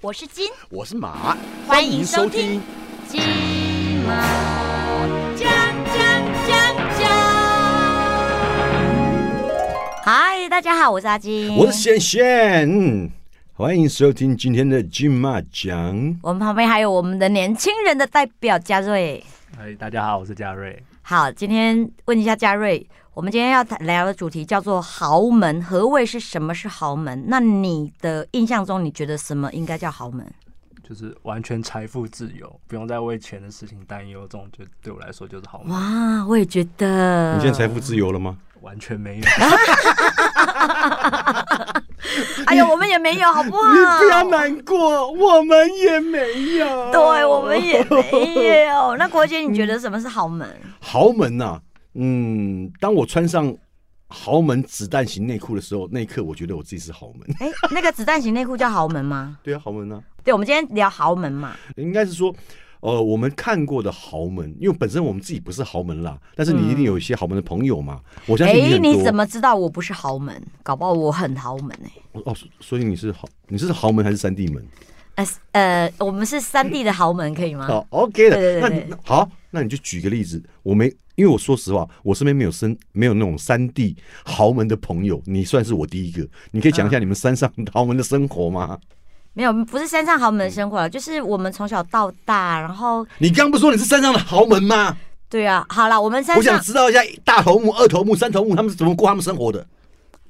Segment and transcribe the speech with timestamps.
[0.00, 2.62] 我是金，我是马，欢迎收听
[3.08, 3.20] 金
[4.06, 4.14] 马
[5.34, 5.50] 奖
[5.86, 5.96] 奖
[6.46, 7.08] 奖奖。
[10.04, 13.10] 嗨，大家好，我是阿金，我是贤贤，嗯
[13.54, 16.16] 欢迎收听今天的金马奖。
[16.22, 19.20] 我们旁边还有我们的年轻人的代表嘉瑞。
[19.56, 20.80] 嗨，大家好，我是嘉瑞。
[21.08, 25.64] 好，今天问一下嘉瑞，我们今天要谈聊的主题叫做豪门。
[25.64, 27.24] 何谓是什么是豪门？
[27.28, 30.30] 那你的印象中，你觉得什么应该叫豪门？
[30.86, 37.36] 就是完全财富自由，不用再为钱的事情担忧，这种就对我来说就是豪门，哇，我也觉得。
[37.36, 38.36] 你现在财富自由了吗？
[38.60, 39.24] 完全没有。
[42.46, 43.72] 哎呦，我们也没有，好不好？
[43.72, 46.90] 你不要难过，我们也没有。
[46.92, 48.96] 对，我们也没有。
[48.98, 50.48] 那国姐，你觉得什么是豪门？
[50.80, 51.60] 豪门呐、
[51.94, 53.54] 嗯，当我穿上
[54.08, 57.36] 豪门子弹型内裤的时候，那一刻我觉得我自己是豪门。
[57.40, 59.36] 哎，那个子弹型内裤叫豪门吗？
[59.42, 61.54] 对啊，豪门啊，对，我们今天聊豪门嘛。
[61.76, 62.34] 应该是说，
[62.80, 68.00] 呃，我们看过的豪门，因为本身我们自己不是豪门啦，但是你一定有一些豪门的朋友嘛。
[68.26, 68.92] 我相信你哎，很多。
[68.92, 70.40] 你怎么知道我不是豪门？
[70.62, 74.64] 搞不好我很豪门哎、哦，所以你是豪，你是豪门还是三地门？
[75.16, 77.66] 呃呃，我们是三地的豪门，可以吗？
[77.66, 78.36] 好， OK 的。
[78.36, 80.40] 对对对那你好，那你就举个例子。
[80.62, 86.24] 我没，因为我说实话，我身边没有生没有那种三地豪门的朋友，你算是我第一个。
[86.52, 88.78] 你可以讲一下你们山上 豪门的生活吗？
[89.38, 94.96] 没有，不是山上豪门的生活，就是我们从小到大，然后你刚不说你是山上的豪门吗？
[95.30, 99.64] 对啊，好了，我们山我想，知道一下大头目、二头目、三头目他们是怎么过他们生活的。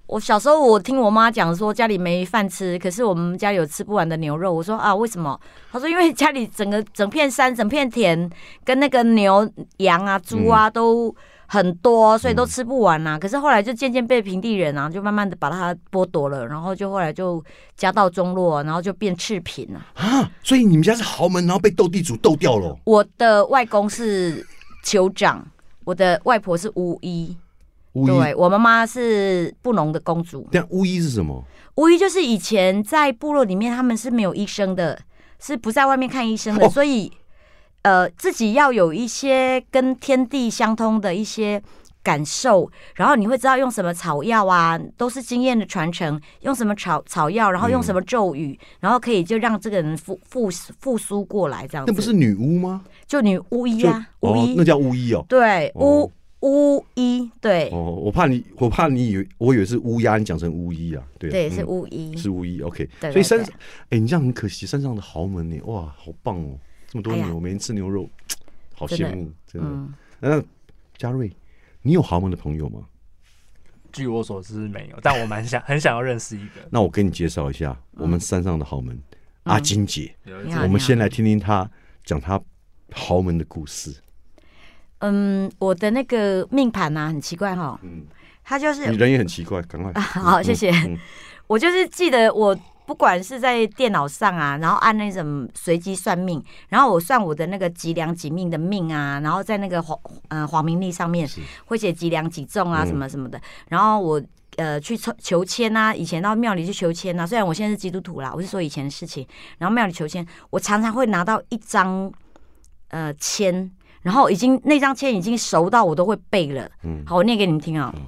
[0.08, 4.52] 我小时候我听我妈讲说家里没饭吃，可是我们家里有吃不完的牛肉。
[4.52, 5.40] 我说啊，为什么？
[5.72, 8.30] 她说因为家里整个整片山、整片田
[8.62, 11.14] 跟那个牛、羊啊、猪啊都
[11.50, 17.42] 很多，所以都吃不完呐、可是后来就渐渐被平地人啊，就慢慢的把它剥夺了，然后就后来就
[17.74, 19.80] 家道中落，然后就变赤贫了。
[19.94, 22.78] 啊，所以你们家是豪门，然后被斗地主斗掉了。
[22.84, 24.46] 我的外公是
[24.84, 25.42] 酋长，
[25.84, 27.34] 我的外婆是巫医，
[27.94, 30.46] 巫医，对我妈妈是布农的公主。
[30.52, 31.42] 但巫医是什么？
[31.76, 34.98] 巫医就是以前在部落里面，他们是没有医生的，
[35.40, 37.10] 是不在外面看医生的，哦所以
[37.82, 41.62] 呃自己要有一些跟天地相通的一些
[42.02, 50.48] 感受，然后你会知道用什么草药啊，都是经验的传承，用什么草草药，然后用什么咒语，然后可以就让这个人复复
[50.80, 51.92] 复苏过来，这样子。
[51.92, 52.84] 那不是女巫吗？
[53.06, 55.24] 就女巫医啊，巫哦，医、那叫巫医哦。
[55.28, 61.02] 对哦巫巫医，对、哦，我怕你，我怕你以为我以为是乌鸦，你讲成巫医啊？
[61.18, 62.88] 对对嗯是巫医，是巫医，OK。
[63.00, 63.52] 对对所以山对，
[63.90, 66.56] 哎、你这样很可惜，山上的豪门呢，哇，好棒哦，
[66.88, 68.08] 这么多牛，每天吃牛肉，
[68.74, 69.68] 好羡慕，真的。
[69.68, 70.42] 嗯，那
[70.96, 71.30] 嘉瑞，
[71.82, 72.80] 你有豪门的朋友吗？
[73.92, 76.60] 据我所知没有，但我蛮想 很想要认识一个。
[76.70, 78.98] 那我跟你介绍一下我们山上的豪门、
[79.42, 80.14] 阿金姐，
[80.62, 81.70] 我们先来听听她
[82.04, 82.40] 讲她
[82.92, 83.94] 豪门的故事。
[85.00, 88.04] 嗯，我的那个命盘啊、很奇怪哈，嗯，
[88.42, 89.92] 他就是你人也很奇怪，赶快。
[89.98, 90.70] 啊，好，谢谢。
[90.70, 90.98] 嗯
[91.46, 92.54] 我就是记得我
[92.88, 103.38] 不管是在电脑上啊，然后按那种随机算命，然后我算我的那个几两几命的命啊，然后在那个黄呃黄明历上面是会写几两几重啊嗯什么什么的，
[103.68, 104.22] 然后我。
[104.56, 107.24] 呃，去求求签啊，以前到庙里去求签啊。
[107.24, 109.24] 虽然我现在是基督徒啦，我是说以前的事情。
[109.56, 112.12] 然后庙里求签，我常常会拿到一张
[112.88, 113.70] 呃签，
[114.02, 116.68] 然后已经那张签已经熟到我都会背了。
[116.82, 118.02] 嗯好，我念给你们听啊、嗯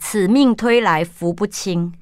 [0.00, 1.92] 此命推来福不轻，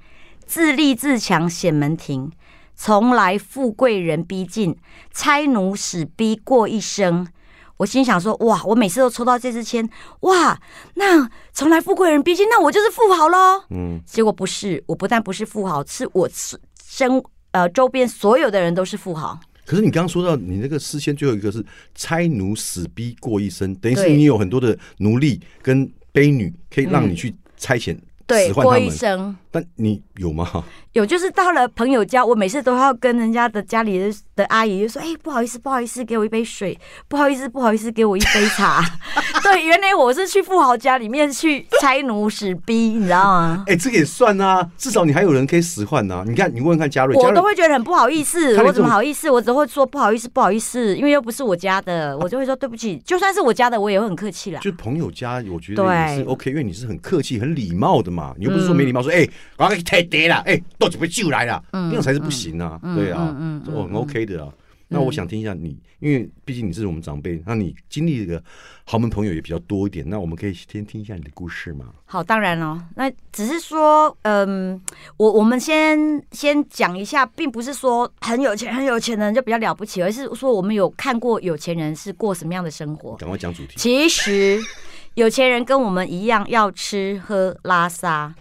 [0.47, 2.31] 自立自强显门庭。
[2.79, 4.77] 从来富贵人逼近，
[5.11, 7.27] 差奴使逼过一生。
[7.79, 9.89] 我心想说：哇，我每次都抽到这支签，
[10.21, 10.61] 哇，
[10.95, 13.65] 那从来富贵人逼近，那我就是富豪喽。
[13.71, 19.41] 嗯，结果不是，我不但不是富豪，是我是身呃周边所有的人都是富豪。
[19.65, 21.65] 可是你刚刚说到你那个诗签最后一个是
[21.95, 27.97] 差奴死逼过一生，等于是你有很多的奴隶跟婢女可以让你去差遣
[28.27, 30.65] 对，过使唤他们，一生但你有吗？
[30.93, 38.83] 有，就是到了朋友家，我每次都要跟人家的家里的的阿姨就说：“哎、不好意思，不好意思，给我一杯水，不好意思，不好意思，给我一杯茶。
[39.45, 43.65] ”对，原来我是去富豪家里面去拆奴使逼，你知道吗？
[43.69, 49.31] 哎、这个也算啊，至少你还有人可以使唤呐、你看，你问问看嘉瑞，嘉我都会觉得很不好意思，我怎么么好意思？
[49.31, 52.97] 我只会说不好意思，不好意思，因为又不是我家的，我就会说对不起。
[53.05, 54.61] 就算是我家的，我也会很客气啦。
[54.61, 64.53] 就朋友家，我觉得对也是 OK，因为你是很客气、很礼貌的嘛，你又不是说没礼貌，说哎，我要太爹了，哎，倒几杯酒来了，嗯那样才是不行啊，嗯对啊嗯哦，很 OK 的啊。
[64.89, 68.41] 那我想听一下你，因为毕竟你是我们长辈，那你经历这个
[68.85, 71.87] 豪门朋友也比较多一点，那我们可以先听一下你的故事吗？
[72.05, 74.81] 好，当然了，那只是说，嗯，
[75.17, 83.17] 我我们先先讲一下，并不是说很有钱很有钱的人就比较了不起，而是说我们有看过有钱人是过什么样的生活。
[83.17, 83.75] 赶快讲主题。
[83.77, 84.61] 其实
[85.17, 88.35] 有钱人跟我们一样要吃喝拉撒，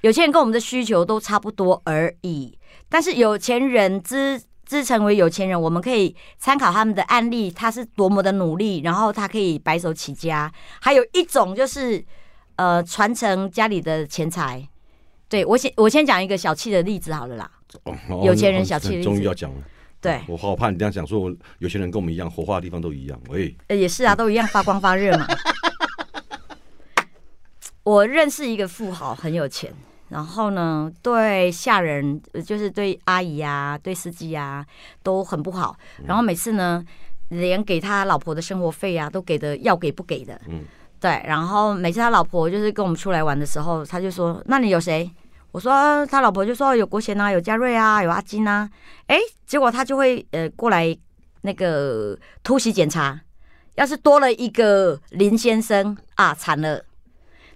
[0.00, 2.58] 有钱人跟我们的需求都差不多而已。
[2.88, 10.52] 但是有钱人之之成为有钱人，我们可以参考他们的案例，他是多么的努力，然后他可以白手起家。
[10.80, 12.04] 还有一种就是
[12.56, 14.68] 呃传承家里的钱财。
[15.28, 17.48] 对我先我先讲一个小气的例子好了啦。
[18.08, 19.58] 哦有钱人小气的例子终于要讲了。
[20.00, 23.20] 对，我好怕你这样讲，说我有钱人跟我们一样，火化的地方都一样。
[23.28, 25.26] 喂，呃也是啊，都一样发光发热嘛。
[27.86, 29.72] 我认识一个富豪，很有钱，
[30.08, 34.66] 然后呢，对下人，呃就是对阿姨啊、对司机啊
[35.04, 35.78] 都很不好。
[36.04, 36.84] 然后每次呢，
[37.28, 40.40] 连给他老婆的生活费啊，都给的要给不给的。
[40.48, 40.64] 嗯
[40.98, 45.08] 对，然后每次他老婆就是跟我们出来玩的时候，他就说：“那你有谁？”
[45.52, 48.68] 我说他老婆就说有国贤啊，有嘉瑞啊，有阿金啊。
[49.06, 49.16] 哎，
[49.46, 50.96] 结果他就会呃过来
[51.42, 53.20] 那个突袭检查，
[53.76, 56.84] 要是多了一个林先生啊，惨了，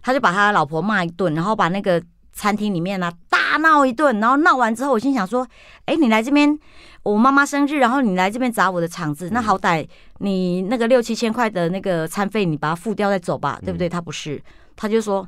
[0.02, 2.02] 他就把他老婆骂一顿，然后把那个
[2.32, 5.47] 餐厅里面啊大闹一顿，然后闹完之后，我心想说，
[5.85, 6.58] 哎，你来这边，
[7.02, 9.87] 我妈妈生日，然后你来这边砸我的场子，那好歹
[10.19, 13.88] 你那个六七千块的那个餐费，你把它付掉再走吧，对不对？
[13.88, 14.43] 他不是，
[14.76, 15.26] 他就说，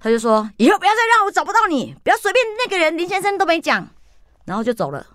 [0.00, 3.88] 他就说，以后不要再让我找不到你，不要随便那个人林先生都没讲，
[4.46, 5.06] 然后就走了。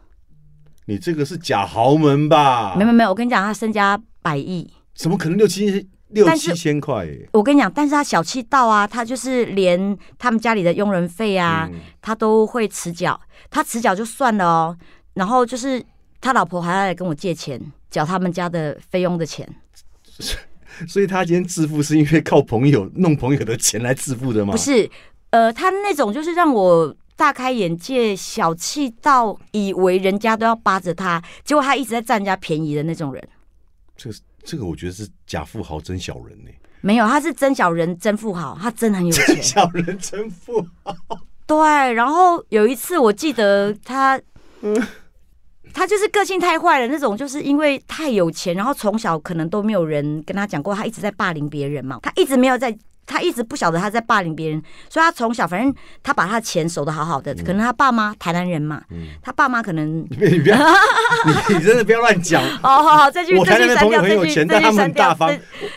[0.86, 2.76] 你这个是假豪门吧？
[2.76, 4.72] 没有没有，我跟你讲，他身家百亿。
[4.96, 7.30] 怎么可能六七六七千块耶？
[7.34, 13.20] 我跟你讲，但是他小气到啊，他就是连他们家里的佣人费啊，嗯他都会迟缴。
[13.50, 14.78] 他迟缴就算了哦，
[15.14, 15.84] 然后就是
[16.22, 19.48] 他老婆还要来跟我借钱，缴他们家的费用的钱。
[20.88, 24.54] 所以他今天致富是因为靠朋友弄朋友的钱来致富的吗？
[24.54, 24.90] 不，是，
[25.30, 33.24] 呃，他那种就是让我大开眼界，小气到以为人家都要扒着他，结果他一直在占人家便宜的那种人。
[33.96, 36.52] 这个这个我觉得是假富豪真小人呢、
[36.82, 39.42] 没有，他是真小人，真富豪，他真很有钱。
[39.42, 40.94] 小人真富豪。
[41.46, 44.20] 对，然后有一次我记得他，
[45.74, 52.78] 他就是个性太坏了那种，就是因为太有钱，然后从小可能都没有人跟他讲过，他一直在霸凌别人嘛，他一直没有在。
[53.06, 57.34] 他一直不晓得他在霸凌别人，所以他从小反正他把他的钱守得好好的。
[57.36, 58.82] 可能他爸妈台南人嘛，
[59.22, 60.58] 他爸妈可能 你不要，
[61.50, 62.44] 你真的不要乱讲。
[62.64, 65.36] 哦，好好，这句我这台南的朋友很有钱，但他们很大方。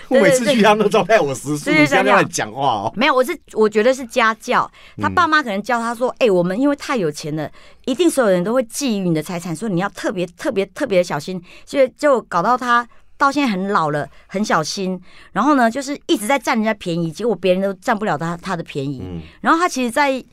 [0.08, 1.64] 我每次去，他们都招待我十宿。
[1.64, 2.92] 这句删掉你不要乱讲话哦。
[2.96, 4.70] 没有，我是我觉得是家教，
[5.00, 7.50] 他爸妈可能教他说，哎、我们因为太有钱了，
[7.86, 12.86] 一定所有人都会觊觎你的财产，说你要特别特别特别小心，所以就搞到他
[13.18, 15.00] 到现在很老了，很小心，
[15.32, 19.20] 然后呢，就是一直在占人家便宜，结果别人都占不了他他的便宜，嗯。
[19.40, 20.24] 然后他其实在。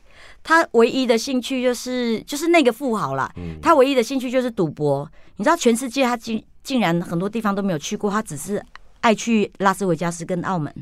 [0.42, 3.58] 他唯一的兴趣就是就是那个富豪啦，嗯。
[3.62, 5.10] 他唯一的兴趣就是赌博。
[5.36, 8.62] 你知道全世界他竟竟然很多地方都没有去过，他只是
[9.00, 10.72] 爱去拉斯维加斯跟澳门，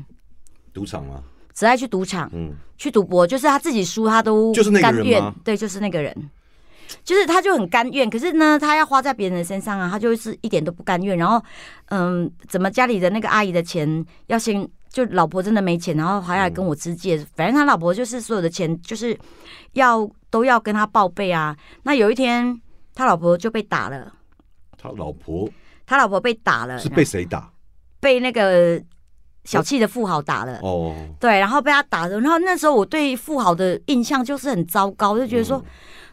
[0.73, 1.23] 赌场嘛，
[1.53, 2.29] 只爱去赌场。
[2.33, 5.33] 嗯，去赌博，就是他自己输，他都就是那个甘愿。
[5.45, 6.13] 对，就是那个人，
[7.03, 11.17] 就是他就很甘愿，可是呢，他要花在别人的身上啊，他就是一点都不甘愿。
[11.17, 11.43] 然后，
[11.89, 19.17] 嗯，怎么家里的那个阿姨的钱要先，就老婆真的没钱，然后还要来跟我支借，反正他老婆就是所有的钱就是
[19.73, 21.55] 要都要跟他报备啊。
[21.83, 22.59] 那有一天，
[22.93, 24.13] 他老婆就被打了，
[24.77, 25.49] 他老婆
[25.85, 27.51] 他老婆被打了，是被谁打？
[27.99, 28.81] 被那个
[29.45, 30.59] 小气的富豪打了。
[30.61, 35.63] 哦，对，然后被他打的，然后那时候我对富豪的印象就是很糟糕，就觉得说，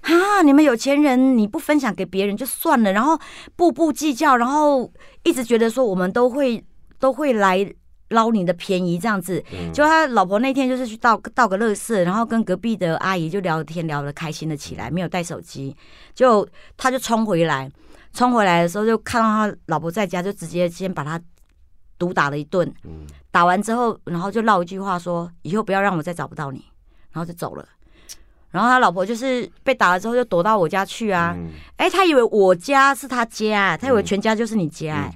[0.03, 3.19] 啊，你们有钱人你不分享给别人就算了，然后
[3.57, 4.91] 步步计较，然后
[5.25, 6.65] 一直觉得说我们都会
[6.99, 7.71] 都会来
[8.09, 9.43] 捞你的便宜这样子。
[9.53, 15.77] 嗯就他老婆那天就是去倒倒个乐色，然后跟隔壁的阿姨就聊天聊得开心了起来，没有带手机，
[16.15, 17.71] 就他就冲回来，
[18.13, 21.21] 冲回来的时候就看到他老婆在家，就直接先把他
[21.99, 22.67] 毒打了一顿。
[22.85, 26.65] 嗯打完之后，然后就唠一句话说：“以后不要让我再找不到你。”
[27.13, 27.65] 然后就走了。
[28.51, 31.35] 然后他老婆就是被打了之后就躲到我家去啊！
[31.39, 31.51] 嗯。
[31.77, 35.11] 哎、他以为我家是他家，他以为全家就是你家、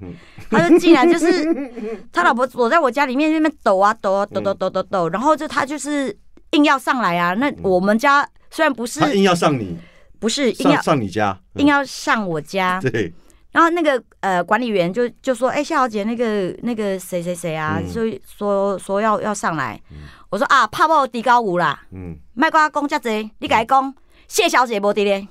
[0.50, 1.44] 他就竟然就是
[2.12, 6.16] 他老婆躲在我家里面那边抖啊抖啊抖抖抖抖抖，然后就他就是
[6.52, 7.34] 硬要上来啊！
[7.34, 9.76] 那我们家虽然不是他硬要上你，
[10.20, 11.60] 不是硬要上上你家，嗯。
[11.60, 13.12] 硬要上我家，对，
[13.54, 17.86] 然后那个呃管理员就就说：“哎、夏小姐，那个那个谁谁谁啊，嗯。
[17.92, 19.80] 就说说要要上来。
[20.28, 23.94] 我说：“啊，怕我低高舞啦，嗯，卖跟我讲遮济，你甲伊讲
[24.26, 25.28] 谢小姐无伫咧。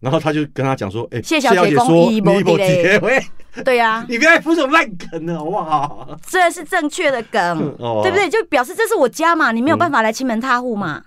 [0.00, 3.22] 然后他就跟他讲说，哎，谢小姐姐说你没没伫咧
[3.62, 6.18] 对呀、 你不要铺这种烂梗了，好不好？
[6.26, 8.00] 这是正确的梗， 哦。
[8.02, 8.30] 对不对？
[8.30, 11.04] 就表示这是我家嘛，你没有办法来亲门踏户嘛。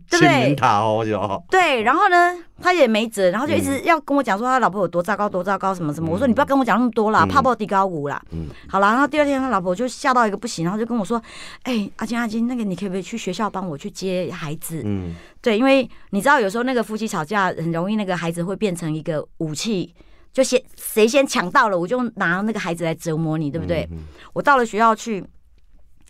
[0.10, 1.44] 对不对哦，就。
[1.50, 6.10] 对，然后呢，他也没辙，然后就一直嗯要跟我讲说他老婆有多糟糕，多糟糕什么什么。
[6.10, 8.22] 我说你不要跟我讲那么多啦，嗯怕爆低高舞啦。
[8.30, 11.22] 嗯好啦，然后第二天他老婆就吓到一个不行，然后就跟我说
[11.64, 14.82] ：“哎、阿金阿金，那个你可不可以去学校帮我去接孩子？
[14.84, 19.94] 嗯，对，因为你知道有时候那个夫妻吵架很容易，那个孩子会变成一个武器。”
[20.32, 23.86] 就先谁先抢到了，我就拿那个孩子来折磨你，对不对？
[23.92, 23.98] 嗯？
[24.32, 25.22] 我到了学校去，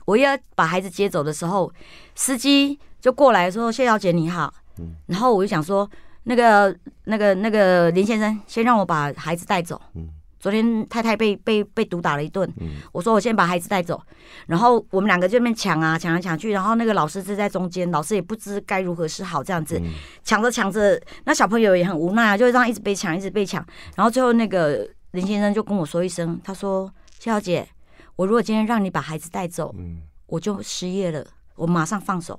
[0.05, 1.73] 我要把孩子接走的时候，
[2.15, 4.55] 司机就过来说：“谢小姐你好。
[4.79, 4.95] 嗯。
[5.07, 5.91] 然后我就想说
[6.23, 6.75] ：“那个、
[7.07, 9.79] 那个、那个林先生，先让我把孩子带走。
[9.95, 10.09] 嗯。
[10.39, 12.77] 昨天太太被被被毒打了一顿，嗯。
[12.93, 14.01] 我说我先把孩子带走，
[14.47, 19.81] 然后我们两个就在那边抢啊抢来抢去，然后那个老师是在中间，老师也不知该如何是好，这样子。
[19.83, 19.95] 嗯。
[20.23, 23.65] 抢着抢着，那小朋友也很无奈啊，就这样一直被抢，一直被抢，
[23.97, 27.69] 然后最后那个林先生就跟我说一声，他说：“谢小姐，
[28.15, 30.03] 我如果今天让你把孩子带走，嗯。
[30.27, 32.39] 我就失业了，我马上放手。”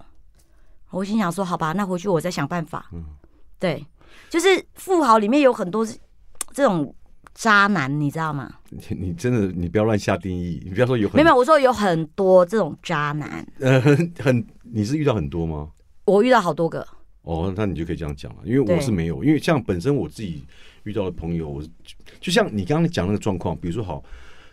[0.93, 3.03] 我心想说：“好吧，那回去我再想办法。”嗯
[3.59, 3.85] 对，
[4.29, 5.85] 就是富豪里面有很多
[6.53, 6.93] 这种
[7.33, 8.51] 渣男，你知道吗？
[8.69, 15.69] 你你真的你不要乱下定义，你不要说有很没有我说有很多这种渣男，呃很很，你是遇到很多吗？
[16.05, 16.85] 我遇到好多个。
[17.21, 20.43] 哦，那你就可以这样讲了，因为我是没有，因为像本身我自己
[20.83, 21.63] 遇到的朋友，我
[22.19, 24.03] 就像你刚刚讲那个状况，比如说好，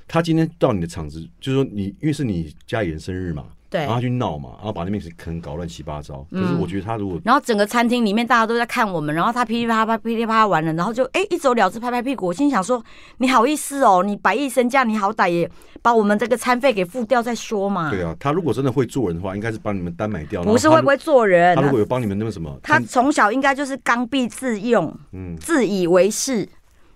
[0.06, 6.26] 他今天到你的场子，就是说你因为是你家里人生日嘛，对然后他去闹嘛，然后把那边可能搞乱七八糟。
[6.30, 12.26] 可是嗯我觉得他如果然后整个餐厅里面大家都在看我们，然后他噼里啪啦噼里啪啦完了，然后就哎一走了之，拍拍屁股。
[12.26, 12.82] 我心想说，
[13.18, 15.48] 你好意思哦，你百亿身价，你好歹也
[15.80, 17.90] 把我们这个餐费给付掉再说嘛。
[17.90, 20.42] 对啊，他如果真的会做人的话，应该是帮你们单买掉。
[20.42, 21.60] 不是会不会做人如？
[21.60, 26.48] 他如果有帮你们那个什么，他从小应该就是刚愎自用，嗯，自以为是，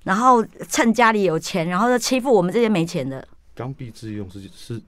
[0.03, 3.25] 然后趁家里有钱，然后就欺负我们这些没钱的。
[3.55, 4.83] 刚愎自用是是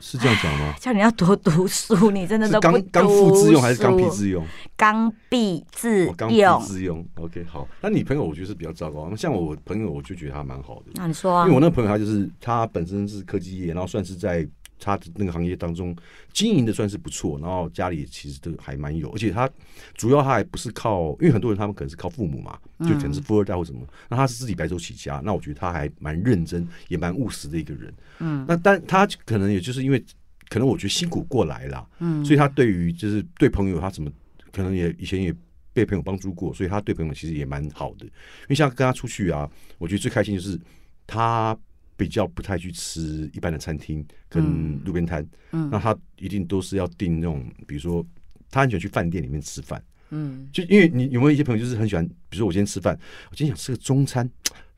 [0.00, 0.74] 是这样讲吗？
[0.80, 4.08] 叫你要多读书，你真的是都不刚刚复自用还是刚愎？
[4.10, 4.44] 自用？
[4.76, 6.58] 刚愎自用刚愎。
[6.60, 7.06] 自用。
[7.16, 7.68] OK，好。
[7.80, 10.86] 那你朋友我觉得是比较糟糕，那像我朋友我就觉得他蛮好的。
[10.94, 11.54] 那你说啊因为？
[11.54, 14.46] 我那个朋友他就是他本身是科技业，然后算是在
[14.80, 15.94] 他的那个行业当中
[16.32, 19.48] 经营的算是不错，然后家里其实都还蛮有，而且他
[19.94, 27.94] 主要他还不是靠，因为很多人他们可能是靠父母嘛，就可能是富二代或什么，那他是自己白手起家，那我觉得他还蛮认真，也蛮务实的一个人。
[28.18, 30.04] 嗯，那但他可能也就是因为
[30.48, 34.10] 可能我觉得辛苦过来了，嗯，所以他对于就是对朋友他怎么
[34.52, 35.34] 可能也以前也。
[35.72, 38.04] 被朋友帮助过，所以他对朋友其实也蛮好的。
[38.04, 40.58] 因为像跟他出去啊，我觉得最开心就是
[41.06, 41.56] 他
[42.00, 48.02] 比较不太去吃一般的餐厅跟路边摊，嗯那他一定都是要订那种，比如说
[48.50, 52.98] 他很喜欢去饭店里面吃饭，嗯，就因为你有没有一些朋友就是很喜欢，比如说我今天吃饭，
[53.30, 54.26] 我今天想吃个中餐，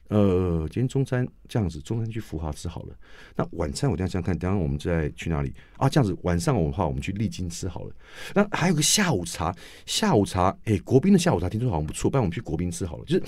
[0.08, 2.94] 呃，今天中餐这样子，中餐去福华吃好了。
[3.36, 5.88] 那晚餐我等一下想想看，等下我们再去哪里啊？
[5.88, 7.94] 这样子晚上的话，我们去丽晶吃好了。
[8.34, 9.54] 那还有个下午茶，
[9.86, 13.04] 下午茶，哎、国宾的下午茶听说好像不错，不然我们去国宾吃好了。
[13.04, 13.22] 就是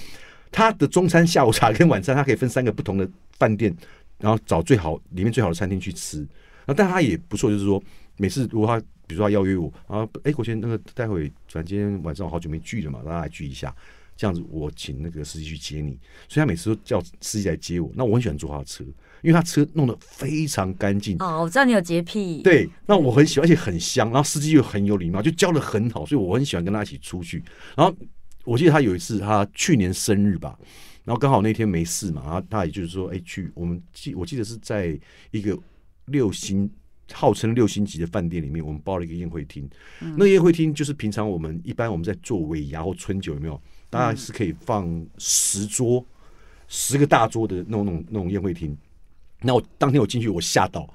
[0.51, 3.75] 他的中餐、下午茶跟晚餐，他可以分三个不同的饭店，
[4.19, 6.19] 然后找最好里面最好的餐厅去吃。
[6.19, 7.83] 然后但他也不错，就是说
[8.17, 13.75] 每次如果他比如说他邀约我，啊，哎，国贤那个待会反正今天晚上我好久没聚了嘛，让他来聚一下。
[14.17, 15.99] 这样子，我请那个司机去接你，
[16.29, 17.91] 所以他每次都叫司机来接我。
[17.97, 18.85] 那我很喜欢坐他的车，
[19.23, 27.43] 因为他车弄得非常干净，哦，我知道你有洁癖。，对，那我很喜欢，而且很香，然后司机又很有礼貌，就教的很好，所以我很喜欢跟他一起出去。
[27.77, 27.93] 然后
[28.45, 30.57] 我记得他有一次，他去年生日吧，
[31.05, 34.99] 然后刚好那天没事嘛，然后他也就是说，哎，去我们记我记得是在
[35.31, 35.59] 一个
[36.07, 36.71] 六星。
[37.13, 39.69] 号称六星级的饭店里面，我们包了一个宴会厅。
[40.01, 43.61] 那个宴会厅就是平常我们一般我们在做尾牙或春酒有没有？
[43.91, 46.05] 大概是可以放十桌、
[46.67, 48.75] 十个大桌的那种那种那种宴会厅。
[49.43, 50.89] 那我当天我进去，我吓到，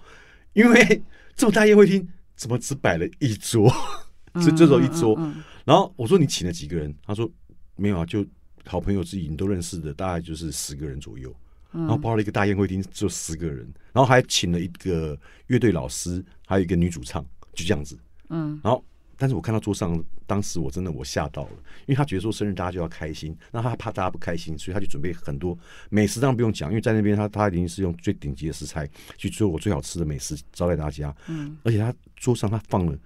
[0.54, 1.01] 因为
[1.38, 3.72] 这么大宴会厅怎么只摆了一桌？
[4.42, 5.16] 就就只有一桌。
[5.63, 6.92] 然后我说你请了几个人？
[7.06, 7.30] 他说
[7.75, 8.25] 没有啊，就
[8.69, 11.35] 好朋友自己你都认识的，大概就是十个人左右。
[11.71, 13.59] 然后包了一个大宴会厅，只有十个人，
[13.93, 17.23] 然后还请了一个乐队老师，还有一个女主唱，
[17.53, 17.95] 就这样子。
[18.29, 18.83] 嗯，然后，
[19.15, 25.55] 但是我看到桌上，当时我真的我吓到了，因为他觉得说生日大家就要开心，那他怕大家不开心，所以他就准备很多
[25.91, 31.15] 美食，当然不用讲，因为在那边他他一定是用最顶级的食材去做我最好吃的美食招待大家。
[31.27, 32.97] 嗯，而且他桌上他放了，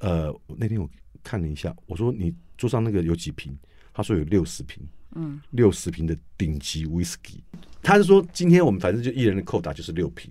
[0.00, 0.90] 呃，那天我
[1.22, 3.56] 看了一下，我说你桌上那个有几瓶？
[3.98, 4.80] 他说有六十瓶。
[5.14, 7.38] 嗯，六十瓶的顶级 whisky，
[7.82, 10.30] 他是说今天我们反正就一人的扣打就是六瓶，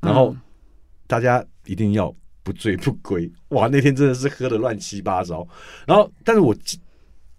[0.00, 0.34] 然后
[1.06, 3.30] 大家一定要不醉不归。
[3.48, 5.46] 哇， 那天真的是喝的乱七八糟。
[5.86, 6.80] 然后，但是我记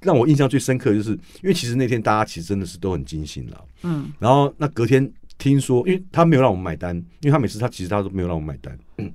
[0.02, 1.10] 让我印象最深刻，就是
[1.42, 3.66] 因为其实那天大家其实真的是都很尽兴了。
[3.82, 8.78] 嗯，然后那隔天听说，因为他没有让我们买单，因为他每次他其实他都没有让我们买单。
[9.00, 9.12] 嗯，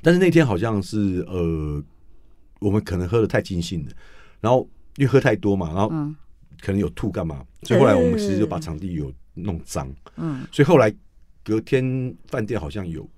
[0.00, 1.82] 但是那天好像是呃，
[2.60, 3.92] 我们可能喝的太尽兴了，
[4.40, 4.66] 然后
[4.98, 6.14] 因为喝太多嘛，然后嗯
[6.60, 9.88] 可能有吐干嘛，所以后来我们其实就把场地有弄脏。
[10.16, 10.92] 嗯所以后来
[11.44, 13.08] 隔天饭店好像有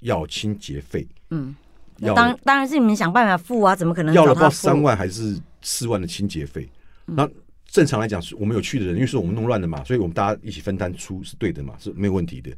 [0.00, 1.54] 要清洁费，嗯，
[1.98, 4.56] 要当当然是你们想办法付啊，怎么可能要了不知道找他？
[4.56, 6.70] 三万还是四万的清洁费。
[7.04, 7.28] 那
[7.66, 12.50] 正常来讲，是我们有去的人，因为是我们弄乱的嘛，所以我们大家一起分担出是对的嘛，是没有问题的。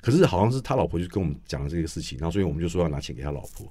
[0.00, 3.70] 可是好像是他老婆就跟我们讲了这个事情，然后所以我们就说要拿钱给他老婆。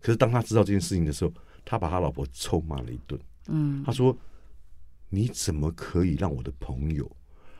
[0.00, 1.32] 可是当他知道这件事情的时候，
[1.64, 3.18] 他把他老婆臭骂了一顿。
[3.48, 4.16] 嗯他说
[5.08, 7.10] ：“你怎么可以让我的朋友，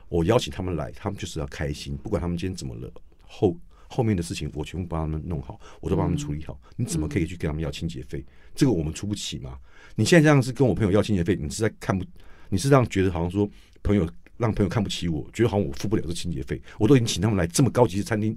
[0.09, 3.57] 我邀请他们来，他们就是要开心，不管他们今天怎么了，后
[3.89, 6.61] 后面的事情我全部帮他们弄好，我都帮他们处理好。
[6.77, 8.25] 你怎么可以去跟他们要清洁费？
[8.55, 9.59] 这个我们出不起吗？
[9.97, 12.05] 你现在这样是跟我朋友要清洁费，你是在看不，
[12.49, 13.49] 你是这样觉得好像说
[13.83, 18.37] 朋友让朋友看不起我，觉得好像我付不了这清洁费，我都已经请他们来这么高级的餐厅，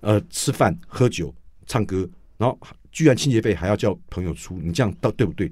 [0.00, 1.34] 呃，吃饭、喝酒、
[1.66, 2.56] 唱歌，然后
[2.92, 5.50] 居然清洁费还要叫朋友出，你这样到对不对？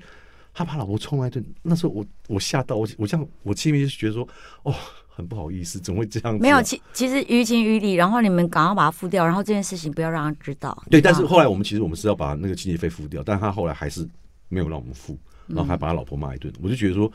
[0.52, 4.28] 他把老婆冲来一顿，那时候我我吓到我我这样我心里面就觉得说
[4.64, 4.74] 哦
[5.08, 10.76] 很不好意思，怎么会这样子啊、没有，其其实于情于理，然后你们赶快把它付掉，然后这件事情不要让他知道。
[10.90, 14.08] 对，但是后来我们其实我们是要把那个清洁费付掉，但他后来还是
[14.48, 15.16] 没有让我们付，
[15.46, 17.12] 然后还把他老婆骂一顿，我就觉得说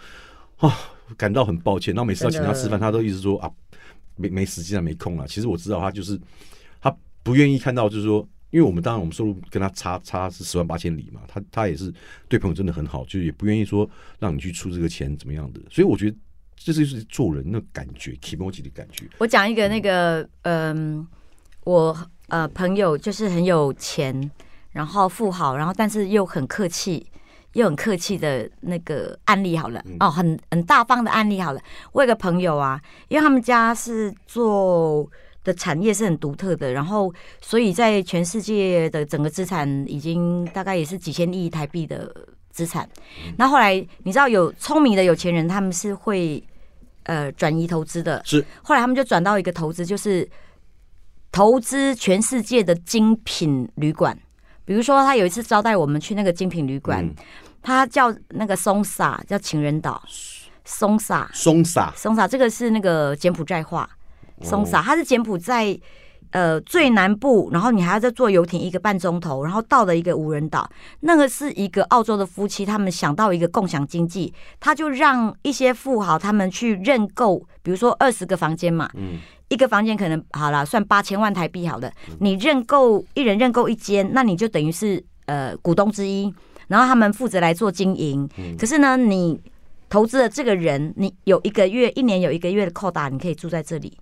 [0.57, 0.71] 啊
[1.17, 1.93] 感到很抱歉。
[1.93, 3.51] 然后每次要请他吃饭，他都一直说啊
[4.15, 5.25] 没没时间啊没空啊。
[5.27, 6.19] 其实我知道他就是
[6.81, 8.27] 他不愿意看到，就是说。
[8.55, 11.93] 因为我们当然我们收入跟他差差是十万八千里嘛，他他也是
[12.29, 16.15] 对朋友真的很好，就是也不愿意说让你去出这个钱怎么样的，所以我觉得
[16.55, 19.05] 这就是做人的感觉 o j i 的感觉。
[19.17, 21.05] 我讲一个那个，嗯、
[21.65, 21.93] 我
[22.29, 24.31] 呃朋友就是很有钱，
[24.71, 27.05] 然后富豪，然后但是又很客气，
[27.55, 31.59] 又很客气的那个案例好了，哦，很很大方的案例好了。
[31.91, 35.11] 我有个朋友啊，因为他们家是做
[35.45, 42.13] 的产业是很独特的，然后所以在全世界的整个资产已经大概也是几千亿台币的
[42.49, 42.89] 资产。
[43.37, 46.43] 那后来你知道有聪明的有钱人，他们是会
[47.03, 48.43] 呃转移投资的，是。
[48.63, 50.27] 后来他们就转到一个投资，就是
[51.31, 54.19] 投资全世界的精品旅馆。
[54.65, 57.15] 比如说，他有一次招待我们去那个精品旅馆，嗯。
[57.61, 60.03] 他叫那个松萨，叫情人岛。
[60.67, 61.93] 松萨，松萨。
[61.95, 63.87] 松萨这个是那个柬埔寨话，
[64.41, 65.77] 松哦萨，它是柬埔寨
[66.31, 70.69] 呃最南部，然后你还要再坐游艇一个半钟头，然后到了一个无人岛。
[71.01, 86.33] 那个是一个澳洲的夫妻，他们想到一个共享经济，他就让一些富豪他们去认购，比如说二十个房间嘛，嗯一个房间可能好了，算八千万台币好了，你认购一人认购一间，那你就等于是呃股东之一，
[86.67, 88.27] 然后他们负责来做经营。
[88.57, 89.39] 可是呢，你
[89.87, 93.95] 投资的这个人，你有一个月、一年有一个月的扣打，你可以住在这里，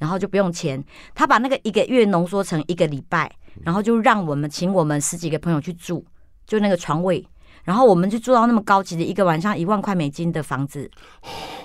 [0.00, 0.82] 然后就不用钱。
[1.14, 3.30] 他把那个一个月浓缩成一个礼拜，
[3.62, 6.04] 然后就让我们请我们十几个朋友去住，
[6.44, 7.24] 就那个床位。
[7.62, 10.90] 然后我们就住到那么高级的一个晚上一万块美金的房子，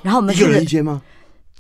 [0.04, 1.02] 然后我们一个人一间吗？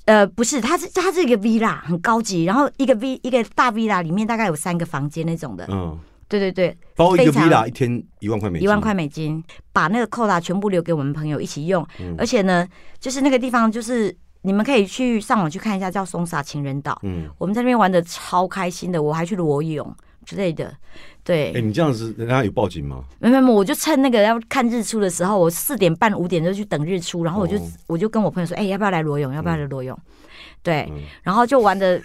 [0.03, 12.67] 呃，不是，它是它是一个 villa，很高级，然后一个 v 一个大 villa 里面大概有三个房间那种的，嗯，对对对，包一个 villa 一天一万块美金，一万块美金，把那个扣打全部留给我们朋友一起用，嗯而且呢，
[12.99, 20.71] 就是那个地方就是你们可以去上网去看一下，叫松沙情人岛，嗯，我们在那边玩的超开心的，我还去裸泳之类的，
[21.23, 23.03] 对，哎、你这样子，人家有报警吗？
[23.19, 29.33] 没没没，我就趁那个要看日出的时候，我四点半五点就去等日出，然后我就、哦我就跟我朋友说，哎、要不要来裸泳？
[29.33, 29.97] 要不要来裸泳？
[30.61, 31.99] 对，嗯然后就玩的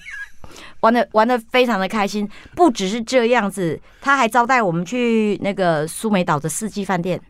[0.80, 2.28] 玩的玩的非常的开心。
[2.54, 7.20] 不只是这样子，他还招待我们去那个苏梅岛的四季饭店。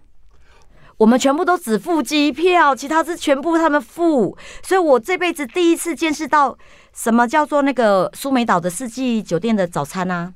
[1.01, 6.55] 我们全部都只付机票，其他是全部他们付，所以我这辈子第一次见识到
[6.95, 10.35] 什么叫做那个苏梅岛的四季酒店的早餐啊，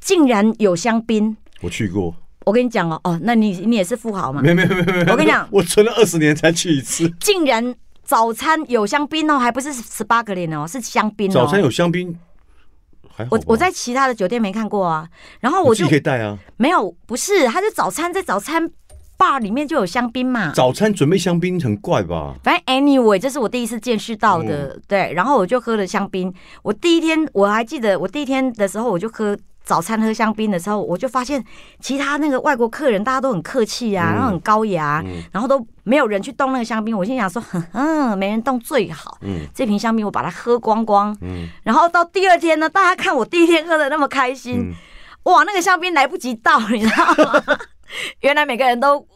[0.00, 1.34] 竟然有香槟。
[1.62, 4.42] 我去过，我跟你讲哦，哦，那你你也是富豪嘛？
[4.42, 7.08] 没有没有没有没有，我跟你讲 我存了二十年才去一次。
[7.18, 11.32] 竟然早餐有香槟哦，还不是十八个零哦，是香槟哦。
[11.32, 12.14] 早餐有香槟，
[13.30, 15.08] 我我在其他的酒店没看过啊，
[15.40, 16.36] 然后我就你可以带啊。
[16.58, 18.68] 没有，不是，他就早餐在早餐
[19.22, 20.50] bar 里面就有香槟嘛。
[20.52, 22.34] 早餐准备香槟很怪吧？
[22.42, 25.12] 反正 anyway，这是我第一次见识到的，对。
[25.14, 26.32] 然后我就喝了香槟。
[26.62, 31.42] 我第一天我还记得，我第一天的时候我就喝早餐喝香槟的时候，我就发现
[31.78, 36.96] 其他那个外国客人大家都很客气啊，嗯然后很高雅，嗯然后都没有人去动那个香槟。
[36.96, 39.18] 我心想说，哼哼，没人动最好。
[39.20, 41.16] 嗯这瓶香槟我把它喝光光。
[41.20, 44.74] 嗯然后到第二天呢，大家看我第一天喝的那么开心，嗯，
[45.32, 47.42] 哇，那个香槟来不及倒，你知道吗？
[48.20, 49.06] 原来每个人都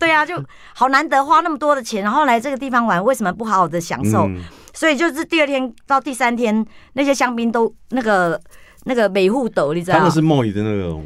[0.00, 0.34] 对啊，就
[0.74, 4.24] 好难得花那么多的钱，然后来这个地方玩，为什么不好好的享受？
[4.26, 8.40] 嗯所以就是第二天到第三天，那些香槟都那个
[8.84, 9.98] 那个美户斗，你知道吗？
[9.98, 11.04] 他们是贸易的那种，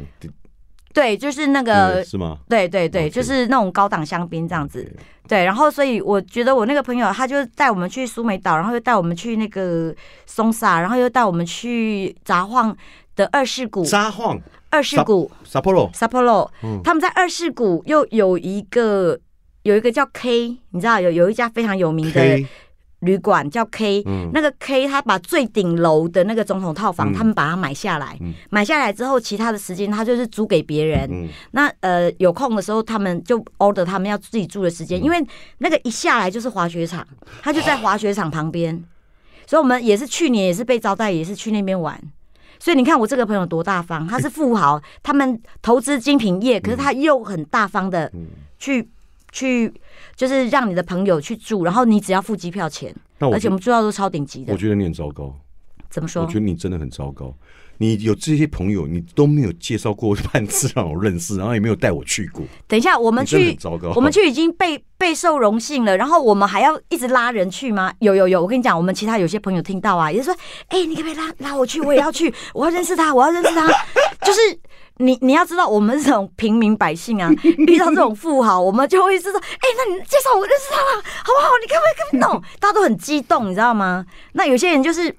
[0.93, 2.03] 对，就是那对个。
[2.05, 2.37] 是吗？
[2.47, 4.95] 对对对就是那种高档香槟这样子。
[5.27, 9.93] 对，然后所以我觉得我那个朋友他就带我们去苏梅岛，然后又带我们去那个
[10.27, 12.71] 松萨，然后又带我们去札幌
[13.15, 14.39] 的二世谷，札幌
[14.75, 15.31] 二世谷。
[15.49, 16.81] Sapporo，Sapporo，嗯。
[16.83, 19.17] 他们在二世谷又有一个
[19.63, 22.45] 有一个叫 K，你知道有有一家非常有名的
[22.99, 24.29] 旅馆叫 K，嗯。
[24.33, 27.13] 那个 K 他把最顶楼的那个总统套房，嗯。
[27.13, 28.33] 他们把它买下来，嗯。
[28.49, 31.07] 买下来之后，其他的时间他就是租给别人。
[31.09, 34.87] 嗯，那呃有空的时候，他们就 order 他们要自己住的时嗯。
[34.87, 35.25] 间，因为
[35.59, 37.07] 那个一下来就是滑雪场，
[37.41, 38.83] 他就在滑雪场旁边，
[39.47, 42.01] 所以我们也是去年也是被招待，也是去那边玩。
[42.65, 48.25] 所以你看我这个朋友多大方，他是富豪，他们投资精品业，可是他又很大方的嗯
[48.57, 48.89] 去
[49.31, 49.71] 去，
[50.15, 54.57] 就是让你的朋友去住，然后你只要付机票钱，那而且我们住到都超顶级的我。
[54.57, 55.31] 觉得你很糟糕，
[55.91, 56.39] 怎么说我觉？
[56.39, 57.31] 得你真的很糟糕。
[57.77, 63.91] 你有这些朋友，你都没有介绍过半次让我认识，然后也没有带我去过，等一下，我们去糟糕。
[63.95, 67.91] 我们去已经备备受荣幸了，然后我们还要一直拉人去吗？
[67.99, 70.35] 有有有，我跟你讲，我们其他有些朋友听到啊，也是说，
[70.69, 71.81] 哎、你可不可以拉拉我去？
[71.81, 73.67] 我也要去， 我要认识他，我要认识他。
[74.25, 74.39] 就是
[74.97, 77.29] 你你要知道，我们这种平民百姓啊，
[77.67, 81.49] 遇到这种富豪，我们就会是说，哎、那你介绍我认识他啦，好不好？
[81.61, 82.41] 你可不可以跟不懂？
[82.59, 84.05] 大家都很激动，你知道吗？
[84.31, 85.13] 那有些人就是。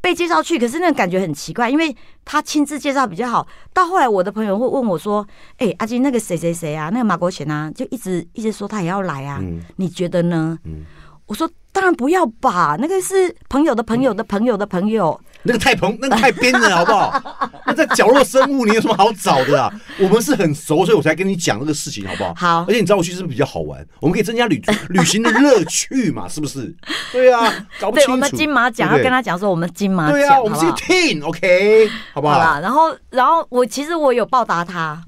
[0.00, 3.46] 被介绍去，可是那个感觉很奇怪，因为他亲自介绍比较好。
[3.72, 5.26] 到后来，我的朋友会问我说
[5.58, 10.84] ：“哎、阿金，那个谁谁谁啊，那个马国贤啊，就一直一直说他也要来啊，嗯你觉得呢？”嗯
[11.26, 15.20] 我说：“当然不要吧，那个是朋友的朋友的朋友的朋友。
[15.42, 17.50] 那个太蓬，那个太编了，好不好？
[17.66, 19.72] 那在角落生物，你有什么好找的啊？
[19.98, 22.34] 我们是很熟，所以我才跟你讲这个事情，好不好？
[22.34, 23.84] 好而且你找我去是不是比较好玩？
[24.00, 26.74] 我们可以增加旅 旅行的乐趣嘛，是不是？
[27.12, 27.40] 对啊，
[27.80, 28.12] 搞不清楚。
[28.12, 32.60] 对我们金马奖要跟他讲说，我们金马奖，对啊，我们是？team，OK，、好不好？
[32.60, 35.02] 然后然后我其实我有报答他。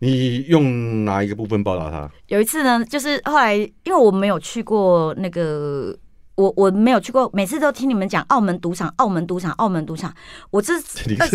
[0.00, 2.08] 你用哪一个部分报答他？
[2.28, 5.96] 有一次呢，就是后来因为我没有去过那个。
[6.38, 10.14] 我我没有去过，每次都听你们讲澳门赌场，澳门赌场，澳门赌场。
[10.50, 10.72] 我这
[11.18, 11.28] 二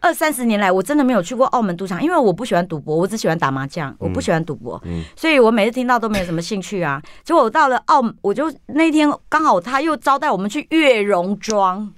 [0.00, 7.02] 二三十年来，我真的没有去过澳门赌场，因为我不喜欢赌博，我只喜欢打麻将，我不喜欢赌博，嗯所以我每次听到都没有什么兴趣啊。
[7.22, 11.92] 结果我到了澳，我就那天刚好他又招待我们去月榕庄，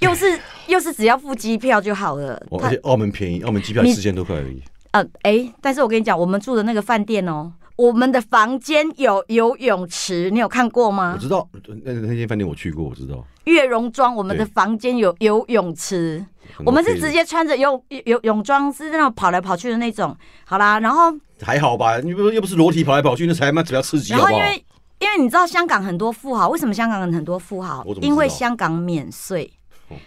[0.00, 2.38] 又是又是只要付机票就好了。
[2.62, 4.62] 而且澳门便宜，澳门机票你四千多块而已。
[4.90, 11.18] 呃哎、但是我跟你讲，我们住的那个饭店哦，我们的房间有游泳池，你有看过吗我？
[11.18, 11.48] 知道
[11.84, 13.24] 那那间饭店我去过，我知道。
[13.44, 16.24] 月容庄，我们的房间有游泳池。
[16.64, 20.16] 我们是直接穿着泳泳泳装，是那种跑来跑去的那种。
[20.44, 24.30] 好啦，然后还好吧，你不又不是裸体跑来跑去，那才他妈比较刺激，好不好？
[24.30, 24.64] 然后因为
[25.00, 29.50] 因为你知道香港很多富豪，为什么香港人很多富豪因为香港免税，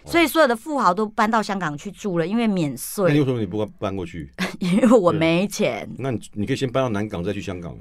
[0.06, 3.19] 所以所有的富豪都搬到香港去住了，因为免税那你税。
[3.19, 4.30] 为什么你不搬过去？
[4.60, 7.76] 因为我没钱，那你你可以先搬到南港，再去香港。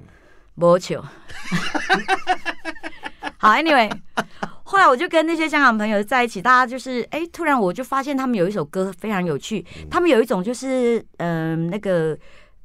[0.54, 1.02] 没求。
[3.38, 3.90] 好，Anyway，
[4.62, 12.18] 后来我就跟那些香港朋友在一起，大家就是哎、突然我就发现他们有一首歌非常有趣，他们有一种就是嗯、那个。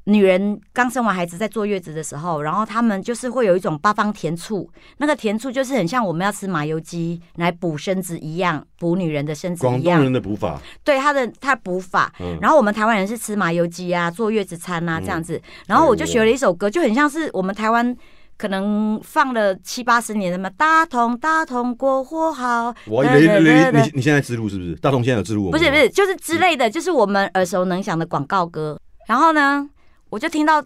[0.06, 10.14] 女人刚生完孩子在坐月子的时候，然后他们就是会有一种八方甜醋，那个甜醋就是很像我们要吃麻油鸡来补身子一样，补女人的身子一样广东人。
[10.14, 15.40] 的补法，对他的他补法，嗯，然后我们台湾人是吃麻油鸡啊，坐月子餐啊嗯这样子。
[15.68, 17.96] 然后我就学了一首歌，就很像是我们台湾
[18.38, 22.74] 可能放了七八十年的嘛，大同大同国货好。
[22.88, 24.74] 我以为你你你现在之路是不是？
[24.76, 28.80] 大同现在有植入我们吗不是不是，就是之类的，就是我们耳熟能详的广告歌。
[29.08, 29.70] 然后呢，
[30.12, 30.62] 我就听到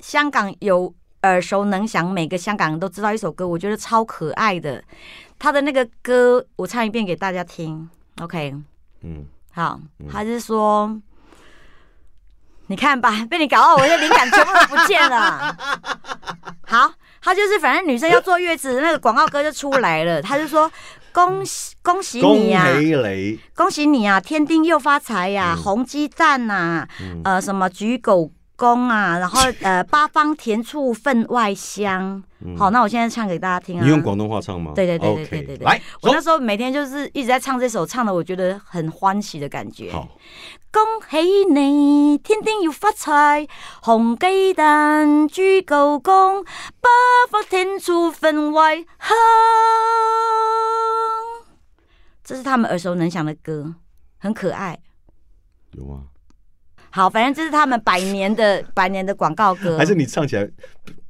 [0.00, 0.92] 香港有
[1.24, 4.82] 耳熟能详，每个香港人都知道一首歌，我觉得超可爱的。
[5.38, 7.86] 他的那个歌，我唱一遍给大家听。
[8.18, 8.54] OK，
[9.02, 9.78] 嗯，好，
[10.10, 10.98] 他是说，
[12.68, 15.54] 你看吧，被你搞到我的灵感全部都不见了。
[16.66, 20.22] 好，他就是反正女生要坐月子，那个广告歌就出来了。
[20.22, 20.72] 他就说
[21.12, 22.66] ：“恭喜恭喜你呀、
[23.54, 32.22] 恭喜你啊，天丁又发财呀、嗯红鸡蛋呐、嗯呃，什么举狗公啊，然后呃，八方甜醋分外香。
[32.44, 33.82] 嗯好，那我现在唱给大家听啊。
[33.82, 34.70] 你用广东话唱吗？
[34.72, 39.90] 对对对对对对对来，我那时候每天就是一直在唱这首，唱的我觉得很欢喜的感觉。
[39.90, 40.06] 好，
[40.70, 43.48] 恭喜你，天天要发财，
[43.82, 46.88] 红鸡蛋、猪狗公，八
[47.28, 48.86] 方天醋分外香。
[52.22, 53.74] 这是他们耳熟能详的歌，
[54.18, 54.78] 很可爱。
[55.72, 56.04] 有吗？
[56.92, 59.78] 好，反正这是他们百年的 百年的广告歌。
[59.78, 60.48] 还是你唱起来，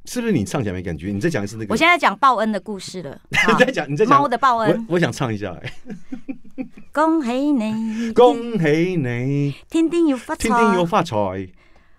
[0.05, 1.11] 是不是你唱起来没感觉？
[1.11, 1.73] 你再讲一次那个。
[1.73, 3.17] 我现在讲报恩的故事了。
[3.45, 5.73] 好 你再讲，你再讲猫的报恩，我我想唱一下、哎
[6.93, 11.49] 恭喜你，恭喜你，天天要發天天要財，發財，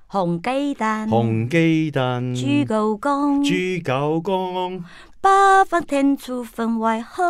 [0.08, 4.84] 紅雞蛋，紅雞蛋，豬狗公，豬狗公，
[5.20, 7.24] 八方天廚分外好。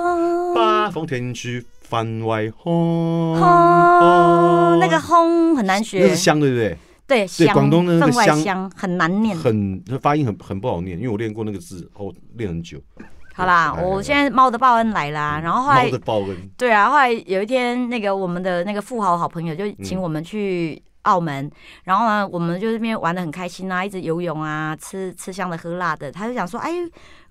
[0.55, 1.65] 八方天書
[1.95, 3.37] 分為空。
[3.37, 6.77] 轰，那个轰很难学那学是，香，对不对？
[7.07, 9.37] 对，香，广东的那个香香很难念。
[9.37, 12.81] 很发音很很不好念，因为我练过那个字，哦，练很久。
[13.35, 21.51] 好啦，哎我现在猫的报恩来啦，然后后来猫的报恩，对啊，后来有一天，那个我们的那个富豪好朋友就请我们去澳门，
[21.83, 26.13] 然后呢，我们就这边玩的很开心啊，一直游泳啊，吃吃香的喝辣的。
[26.13, 26.71] 他就想说，哎，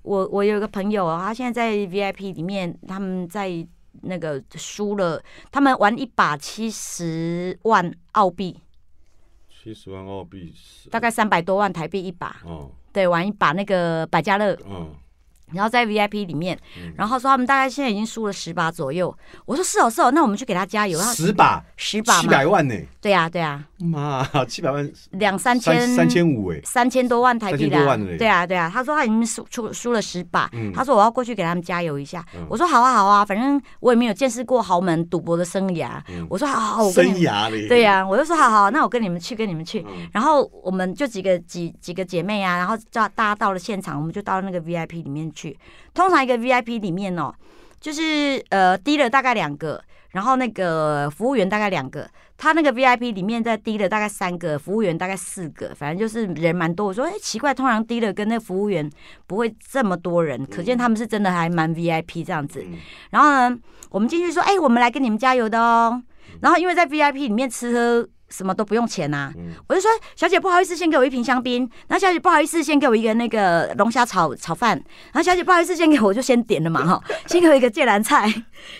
[0.01, 3.65] 我我有一个朋友啊，他现在在 VIP 里面，他们在
[4.01, 8.59] 那个输了，他们玩一把七十万澳币，
[9.49, 12.71] 七十万澳币是大概三百多万台币一把，哦。
[12.91, 14.53] 对，玩一把那个百家乐。
[14.65, 14.95] 哦，
[15.53, 19.15] 然后在 VIP 里面，嗯然后说他们大概现在已经输了十把左右。
[19.45, 20.99] 我说是哦是哦，那我们去给他加油。
[20.99, 28.17] 他十把十把嘛，七百万呢，对呀、对呀、妈，七百万两三千三千五哎，三千多万台币三千多啦万嘞。
[28.17, 32.23] 对啊对啊，他说他已经输出输了十把，嗯他说我要过去给他们加油一下。
[32.35, 36.01] 嗯我说好啊好啊，反正我也没有见识过豪门赌博的生涯。
[36.09, 39.83] 嗯我说好好好，我跟生涯嘞，对呀、我就说好好，那我跟你们去跟你们去。
[39.87, 45.42] 嗯然后我们就几个几几个姐妹啊，然后叫大家到了现场，我们就到那个 VIP 里面去。
[45.93, 47.33] 通常一个 VIP 里面哦，
[47.79, 52.07] 就是呃低了大概两个，然后那个服务员大概两个。
[52.35, 56.87] 他那个 VIP 里面再低了大概三个，服务员大概四个，反正就是人蛮多。
[56.87, 58.89] 我说哎、奇怪，通常低了跟那服务员
[59.27, 62.61] 不会这么多人，可见他们是真的还蛮 VIP 这样子。
[62.67, 62.77] 嗯
[63.11, 63.57] 然后呢，
[63.91, 66.01] 我们进去说，哎、我们来跟你们加油的哦。
[66.41, 71.69] 然后因为在 VIP 里面吃喝什么都不用钱呐、嗯我就说，小姐不好意思，先给我一瓶香槟。
[71.87, 74.71] 然后小姐不好意思，先给我一个那个龙虾炒炒饭。
[75.11, 78.27] 然后小姐不好意思，先给我我就先点了嘛哈，先给我一个芥兰菜，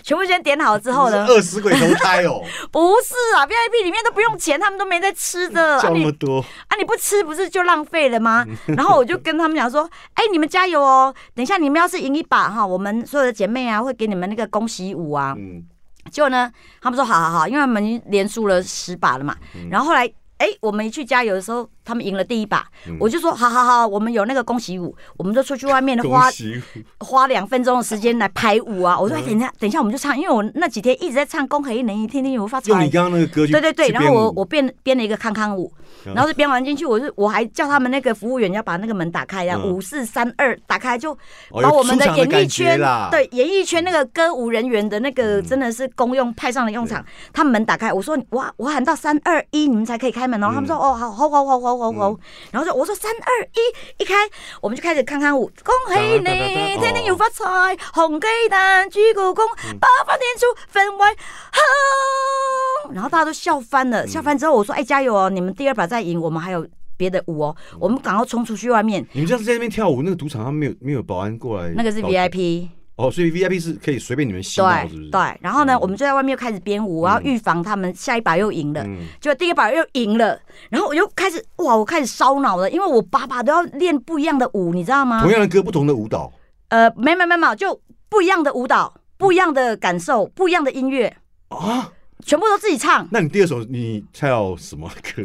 [0.02, 5.76] 全部先点好之后呢，饿死鬼投胎哦， 不是啊，VIP 里面都不用钱，他们都没在吃的。
[5.78, 8.46] 啊叫那你么多，啊，你不吃不是就浪费了吗？
[8.68, 11.14] 嗯然后我就跟他们讲说，哎、你们加油哦！
[11.36, 15.36] 等一下你们要是赢一把哈，我们所有的姐妹啊会给你们那个恭喜舞啊。
[15.38, 15.64] 嗯，
[16.12, 19.36] 结果呢，他们说好好好，因为他们连输了十把了嘛。
[19.56, 26.30] 嗯然后后来，哎、我们一去加油的时候，他们赢了第一把，嗯我就说好好好，我们有那个恭喜舞，我们就出去外面的花，
[27.00, 29.00] 花两分钟的时间来排舞啊。
[29.00, 32.90] 我说，等一下，等一下我们就唱，因为我那几天一直在唱《恭喜你，天天有发财用你》。
[32.92, 39.74] 刚刚那个歌曲，对对对，然后我我编编了一个康康舞，嗯然后就编完进去，我就我还叫他们那个服务员要把那个门打开，然后嗯。
[39.74, 41.16] 五四三二打开，就
[41.50, 45.46] 把我们的演艺圈啦，对演艺圈那个歌舞人员的那个嗯。
[45.46, 50.52] 真的是公用派上了用场，他们门打开，我说哇，我喊到三二一，你们才可以开门哦。
[50.54, 52.10] 他们说嗯哦，好好好好好好好。
[52.12, 52.20] 嗯，
[52.52, 54.14] 然后就我说三二一，一开
[54.62, 59.78] 我们就开始看看舞，恭喜你天天有发财，红鸡蛋猪狗公，嗯。
[59.80, 61.10] 八方天出分外
[61.52, 62.92] 好。
[62.94, 63.92] 然后大家都笑翻嗯。
[63.92, 72.68] 了，笑翻之后我说哎加油哦，你们第二把再赢，我们还有别的舞哦，嗯我们赶快冲出去外面，你们这样子在那边跳舞，那个赌场他没有没有保安过来，那个是 VIP。
[72.96, 75.10] 哦，所以 VIP 是可以随便你们洗脑，是不是？
[75.10, 78.84] 对对，然后呢，嗯我们就在外面又开始编舞，然后预防他们下一把又赢了。
[78.86, 85.32] 嗯，就第一把又赢了，然后我又开始哇，我开始烧脑了，因为我把把都要练不一样的舞，你知道吗同？
[85.32, 86.32] 样的歌，不同的舞蹈，
[86.70, 91.08] 呃，没没没没有，就不一样的舞蹈，不一样的感受，不一样的音乐，
[91.48, 91.92] 啊，
[92.24, 93.08] 全部都自己唱。
[93.12, 95.24] 那你第二首你跳什么歌？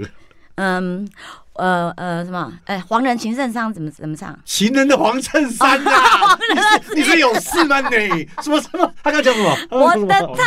[0.59, 1.09] 嗯，
[1.55, 2.53] 呃呃，什么？
[2.65, 4.37] 哎，黄人情圣上怎么怎么唱？
[4.45, 6.37] 情人的黄衬衫 啊！
[6.53, 8.29] 你是你是有事吗你？
[8.43, 8.93] 什么什么？
[9.03, 9.57] 他刚讲什么？
[9.71, 10.45] 我的他？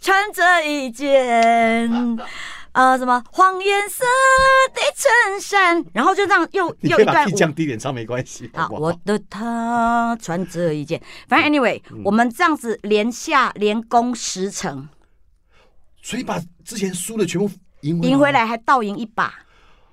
[0.00, 2.18] 穿着一件。
[2.72, 4.04] 呃，什么黄颜色
[4.74, 8.68] 的衬衫，然后就这样又又一段降低点唱没关系，好？
[8.70, 14.86] 我的他穿着一件，反正 anyway，、我们这样子连下连攻十成，
[16.02, 17.48] 所以把之前输的全部
[17.82, 19.32] 赢赢回，来还倒赢一把，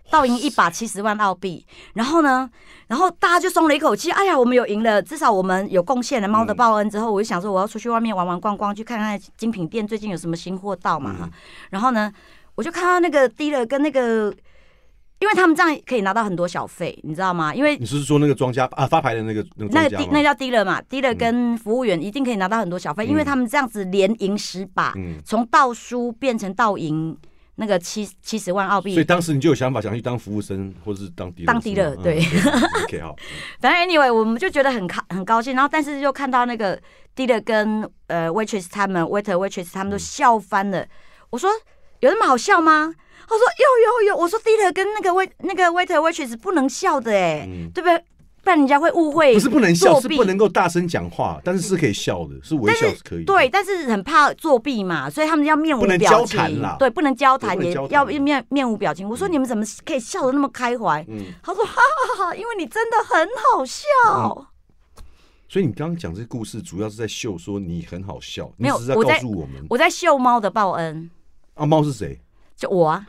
[0.10, 1.65] 倒赢一把七十万澳币。
[1.93, 2.50] 然后呢，
[2.88, 6.89] 然后大家就松了一口气，哎呀，我们有赢了，至少我们有贡献了猫的报恩。
[6.89, 11.30] 之后，我就想说，我要出去外面玩玩逛逛，去看看精品店最近有什么新货到嘛哈。
[11.69, 12.12] 然后呢，
[12.56, 14.34] 我就看到那个低了跟那个。
[15.19, 17.56] 因为他们这样可以拿到很多小费，你知道吗？
[17.56, 19.72] 因为你是说那个庄家啊发牌的那个那个？
[19.72, 27.17] 那个低那叫低了嘛，低了跟服务员一定可以拿到很多小费，因为他们这样子连赢十把，嗯，从倒输变成倒赢
[27.56, 29.08] 那个七七十万澳币所以币。
[29.08, 32.20] 当时你就有想法想去当服务生，或者是当低当低了对
[32.84, 33.16] ，OK 好，
[33.62, 36.80] 反正 anyway，我们就觉得很高很高兴，然后但是又看到那个
[37.16, 40.86] 低了跟呃 waitress 他们 waiter waitress 他们都笑翻了。
[41.30, 41.50] 我说，
[42.00, 42.94] 有那么好笑吗？
[43.26, 48.04] 他说有有有，我说 Dieter 跟那个 wait 那个 waiter waitress 不能笑的哎、嗯对不对？
[48.43, 53.25] 不然人家会误会，不是不能笑，是不能够大声讲话，但是是可以笑的，是微笑是可以的。
[53.25, 59.08] 对，但是很怕作弊嘛，所以他们要面无表情对，不能交谈，也对不能交谈要面面无表情。
[59.08, 61.01] 我说你们怎么可以笑得那么开怀？
[61.08, 64.47] 嗯，他说哈哈哈哈，因为你真的很好笑。
[65.47, 71.10] 所以你刚刚讲这个故事，主要是在秀说你很好笑，没有我在告诉我们我在秀猫的报恩，
[71.53, 72.19] 啊，猫是谁？
[72.58, 73.08] 就我啊，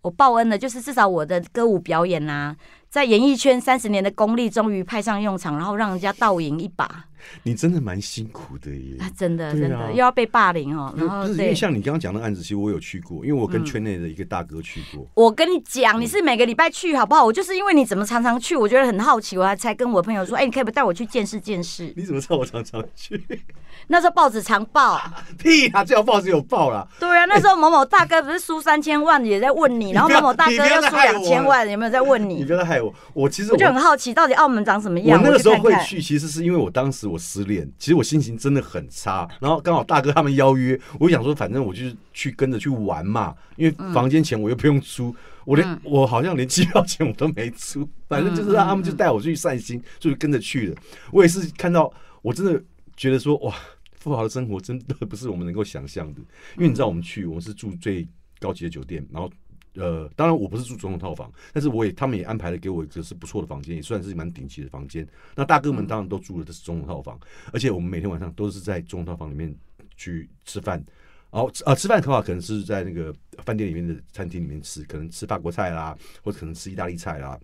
[0.00, 2.56] 我报恩的，就是至少我的歌舞表演啊，
[2.96, 7.04] 在演艺圈三十年的功力终于派上用场，然后让人家倒赢一把。
[7.42, 8.96] 你真的蛮辛苦的耶。
[9.00, 11.54] 啊，真的啊真的又要被霸凌哦，然后因为。
[11.54, 15.06] 像你刚刚讲的案子，其实我有去过，因为我跟嗯圈内的一个大哥去过。
[15.12, 17.22] 我跟你讲，你是每个礼拜去好不好？
[17.22, 21.92] 我就是因为你怎么常常去，我觉得很好奇，我还才跟我朋友说，哎、你可以不带我去见识见识？
[21.94, 23.20] 你怎么知道我常常去？
[23.88, 25.00] 那时候报纸常报，
[25.38, 26.86] 屁啊，最好报纸有报啦。
[26.98, 32.44] 对啊，那时候某某大哥不是输三千万也在问你， 然后某某大哥要又输两千万，有没有在问你你？
[32.44, 35.18] 不要害我，我其实我就很好奇，到底澳门长什么样？
[35.18, 35.56] 我那个时候。
[35.56, 45.12] 会去，其实是因为我当时我失恋，其实我心情真的很差，然后刚好大哥他们邀约，我想说，反正我就是去跟着去玩嘛，因为房间钱我又不用出，
[45.44, 50.76] 我连、嗯我好像连机票钱我都没出，反正就是让他们就带我去散心，所以就跟着去了。
[51.10, 52.62] 我也是看到，我真的
[52.96, 53.54] 觉得说，哇，
[54.06, 56.20] 富豪的生活真的不是我们能够想象的，
[56.56, 58.06] 因为你知道我们去，我们是住最
[58.38, 59.30] 高级的酒店，然后。
[59.78, 65.06] 呃，当然我不是住总统套房，但是我也他们也安排了给我一个是不错的房间，也算是蛮顶级的房间。
[65.34, 67.20] 那大哥们当然都住的都是总统套房，
[67.52, 69.54] 而且我们每天晚上都是在总统套房里面
[69.94, 70.82] 去吃饭。
[71.30, 73.14] 然后啊，吃饭的话可能是在那个
[73.44, 77.38] 饭店里面的餐厅里面吃，可能吃法国菜啦，或者可能吃意大利菜啦，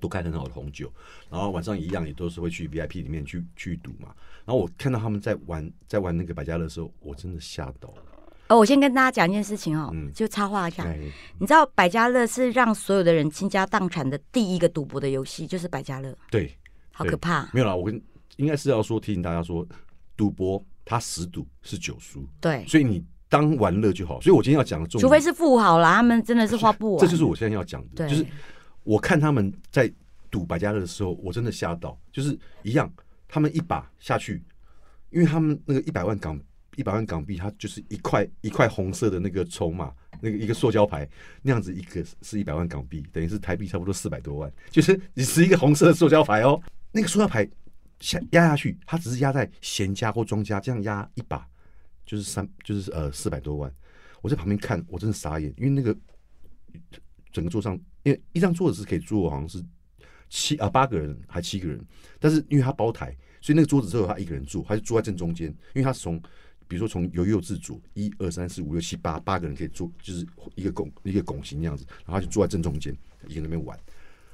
[0.00, 0.92] 都开很好的红酒。
[1.30, 4.14] 然后晚上一样也都是会去 VIP 里面去去赌嘛。
[4.44, 8.02] 然后我看到他们在玩在玩那个百家乐的时候，我真的吓到了。
[8.48, 10.84] 哦，我先跟大家讲一件事情哦，嗯就插话一下。
[10.84, 10.96] 哎，
[11.40, 16.56] 你知道百家乐是让所有的人倾家荡产的第一个赌博的游戏，就是百家乐，对，
[16.92, 17.48] 好可怕。
[17.52, 18.00] 没有啦，我跟
[18.36, 19.66] 应该是要说提醒大家说，
[20.16, 24.20] 赌博它十赌是九输，对，所以你当玩乐就好。
[24.20, 27.00] 所以我今天要讲的重点，除非是富豪啦，他们真的是花不完。
[27.04, 28.24] 这就是我现在要讲的，就是
[28.86, 29.92] 我看他们在
[30.30, 32.90] 赌百家乐的时候，我真的吓到，就是一样，
[33.26, 34.40] 他们一把下去，
[35.10, 36.40] 因为他们那个一百万港
[36.76, 41.08] 一百万港币，它就是一块一块红色的那个筹码，那个一个塑胶牌
[41.42, 46.60] 那样子，一个是一百万港币，等于是台币差不多四百多万，就是你是一个红色的塑胶牌哦，
[46.92, 47.48] 那个塑胶牌
[47.98, 51.44] 下压下去，它只是压在闲家或庄家这样压一把，
[52.04, 53.74] 就是三就是呃四百多万，
[54.20, 55.96] 我在旁边看，我真的傻眼，因为那个
[57.32, 59.60] 整个桌上，因为一张桌子是可以坐好像是
[60.28, 61.84] 七啊八个人还七个人，
[62.20, 63.06] 但是因为他包台，
[63.40, 66.16] 所以那个桌子只有他一个人坐，他就坐在正中间，因为他是从
[66.68, 73.76] 比如说从由右至左，一二三四五六七八八个人可以坐，就是一个拱一个拱形那样子，然后他就坐在正中间，一个人那边玩，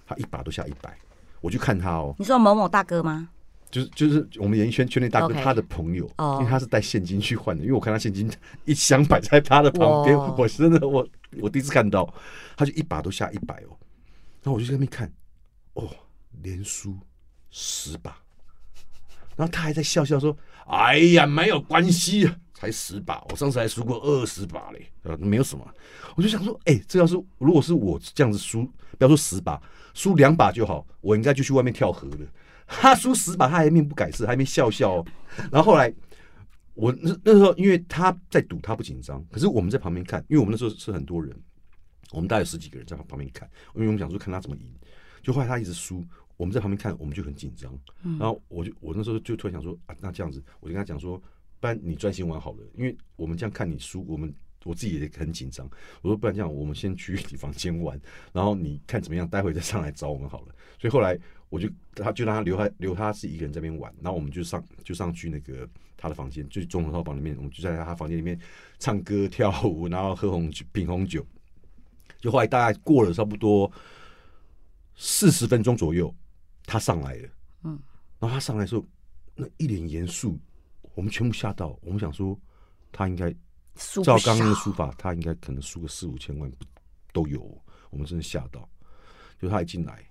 [0.07, 0.95] 他一把都下一百，
[1.41, 3.31] 我去看他哦，你说某某大哥吗？
[3.71, 8.31] 就是就是我们演艺圈圈内大哥他的朋友哦因为他是带现金去换的，因为我看他现金
[8.67, 11.09] 一箱摆在他的旁边，哇我真的我
[11.40, 12.12] 我第一次看到，
[12.57, 13.77] 他就一把都下一百哦，
[14.42, 15.12] 然后我就在那边看，
[15.75, 15.88] 哦，
[16.42, 16.99] 连输
[17.51, 18.16] 十把，
[19.37, 25.66] 然后他还在笑笑说：“哎呀，没有关系啊，才十把，我上次还输过二十把嘞，呃，没有什么。”
[26.16, 28.64] 我就想说，哎、这要是如果是我这样子输，
[28.99, 29.61] 不要说十把，
[29.95, 32.27] 输两把就好，我应该就去外面跳河了。
[32.66, 35.07] 他输十把，他还面不改色，还没笑笑、哦。
[35.51, 35.92] 然后后来
[36.75, 41.35] 我那那时候，因为他在赌，他不紧张，可是我们在旁边看，因为我们那时候是很多人，
[42.13, 44.73] 我们大概有十几个人在旁边看，因为我们想说看他怎么赢。
[45.23, 46.05] 就后来他一直输，
[46.37, 47.73] 我们在旁边看，我们就很紧张。
[48.19, 51.17] 然后我就我那时候就突然想说啊，那这样子，我就跟他讲说，
[51.61, 55.69] 不然你专心玩好了，因为我们这样看你输，我们我自己也很紧张。
[56.01, 58.01] 我说不然这样，我们先去你房间玩，
[58.33, 60.55] 然后你看怎么样，待会再上来找我们好了。
[60.81, 61.17] 所以后来
[61.53, 68.41] 我就他就让他留他留他是一个人在那边玩，然后我们就上就上去那个他的房间，就是综合套房里面，我们就在他房间里面
[68.79, 71.23] 唱歌跳舞，然后喝红酒品红酒。
[72.19, 73.71] 就后来大概过了差不多
[74.97, 76.15] 四十分钟左右，
[76.65, 77.29] 他上来了，
[77.65, 77.79] 嗯，
[78.19, 78.83] 然后他上来的时候，
[79.35, 80.41] 那一脸严肃，
[80.95, 82.35] 我们全部吓到，我们想说
[82.91, 83.31] 他应该
[84.03, 86.51] 照刚刚的少输法，他应该可能输个四五千万
[87.12, 87.61] 都有哦，
[87.91, 88.66] 我们真的吓到。
[89.39, 90.03] 就他一进来，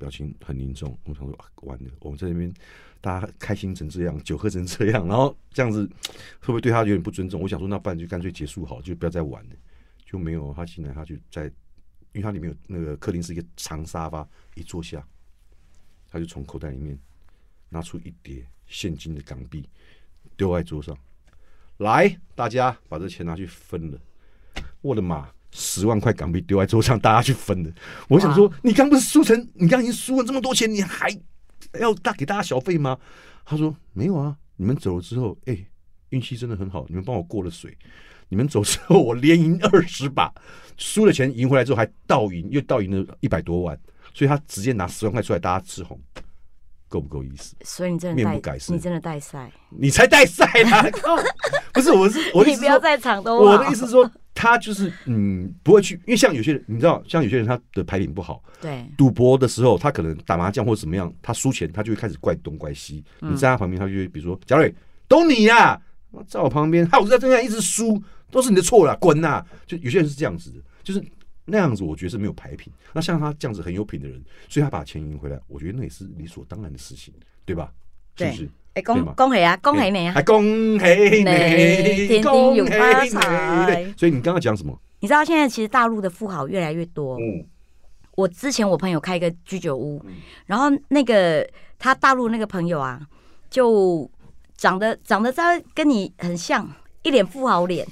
[0.00, 2.50] 表情很凝重，我想说、啊、完了，我们在那边
[3.02, 5.86] 大家开心成这样，酒喝成这样，然后这样子
[6.40, 7.42] 会不会对他有点不尊重？
[7.42, 9.50] 我想说，那不然就干脆结束好，就不要再玩了。
[10.06, 15.06] 就没有他进来，他就在，因为他里面有那个客厅是一个长沙发，一坐下，
[16.10, 16.98] 他就从口袋里面
[17.68, 19.68] 拿出一叠现金的港币，
[20.36, 20.96] 丢在桌上。
[21.76, 24.00] 来，大家把这钱拿去分了。
[24.80, 25.30] 我的妈！
[25.52, 27.72] 十万块港币丢在桌上，大家去分的。
[28.08, 31.10] 我想说，你刚不是输成，你刚已经输了这么多钱，你还
[31.78, 32.98] 要大给大家小费吗？
[33.44, 35.58] 他说没有啊，你们走了之后，哎，
[36.10, 37.76] 运气真的很好，你们帮我过了水。
[38.28, 40.32] 你们走之后，我连赢二十把，
[40.76, 43.76] 输了钱赢回来之后还倒赢，又倒赢了一百多万，
[44.14, 46.00] 所以他直接拿十万块出来，大家吃红。
[46.88, 47.54] 够不够意思？
[47.64, 50.84] 所以你真的面不改色你真的带赛，你才带赛啦！
[51.72, 63.04] 不是，我是我你不要在场都我的意思是说，他就是嗯，不会去，因为像有些人，你知道，像有些人他的牌品不好，对赌博的时候，他可能打麻将或者怎么样，他输钱，他就会开始怪东怪西。
[63.20, 64.74] 嗯你在他旁边，他就会比如说，贾瑞，
[65.08, 65.80] 都你呀、
[66.26, 69.44] 在我旁边，害我在这样一直输，都是你的错啦，滚呐！
[69.66, 71.04] 就有些人是这样子的，就是
[71.44, 72.72] 那样子，我觉得是没有牌品。
[72.92, 77.12] 那像他这样子很有品的人，所以他把钱赢回来，我觉得那也是理所当然的事情，
[77.44, 77.72] 对吧？
[78.16, 78.48] 是不对是？
[78.74, 80.22] 哎，恭恭喜啊，恭喜你啊还！
[80.22, 80.42] 恭
[80.78, 81.24] 喜你你，
[82.06, 83.66] 天恭天有发喜财！
[83.66, 84.78] 对所以你刚刚讲什么？
[85.00, 87.16] 你知道现在其实大陆的富豪越来越多。
[87.18, 87.44] 嗯，
[88.16, 90.14] 我之前我朋友开一个居酒屋嗯，
[90.46, 91.44] 然后那个
[91.78, 93.00] 他大陆那个朋友啊，
[93.50, 94.08] 就
[94.56, 96.70] 长得长得在跟你很像，
[97.02, 97.86] 一脸富豪脸，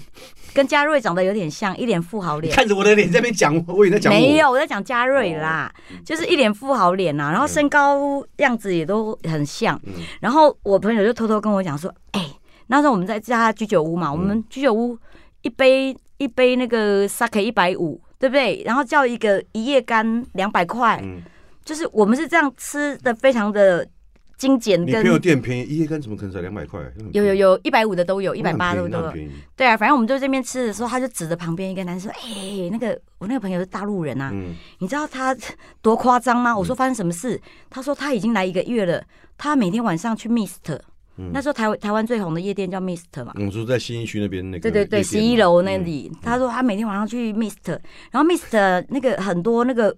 [0.52, 2.54] 跟嘉瑞长得有点像，一脸富豪脸。
[2.54, 5.72] 看着我的脸在那边讲， 我以为在讲没有，我在讲嘉瑞啦，
[6.04, 9.80] 就是一脸富豪脸呐，然后身高样子也都很像。
[9.84, 9.94] 嗯。
[10.20, 12.24] 然后我朋友就偷偷跟我讲说，哎、
[12.66, 14.98] 那时候我们在家居酒屋嘛，我们居酒屋
[15.42, 18.62] 一杯一杯那个 sake 一百五，对不对？
[18.66, 21.22] 然后叫一个一夜干两百块，嗯，
[21.64, 23.88] 就是我们是这样吃的，非常的
[24.38, 26.80] 精简跟你朋友店便宜，一夜干怎么可能才两百块？
[27.12, 29.12] 有有有一百五的都有，一百八都有。
[29.56, 35.36] 对啊，反正我们就这边吃的时候，他就指着旁边一个男生说：“哎、那个我那个朋友是大陆人啊，嗯，你知道他
[35.82, 39.02] 多夸张吗？”我说：“发生什么事？”他说：“他已经来一个月了，
[39.36, 40.54] 他每天晚上去 Mist，、
[41.16, 47.76] 嗯那时候台台湾最红的夜店叫 Mist 嘛。”我说在新一区那边那个对对对，十一楼那嗯里，他说他每天晚上去 Mist，
[48.12, 49.94] 然后 Mist 那个很多那个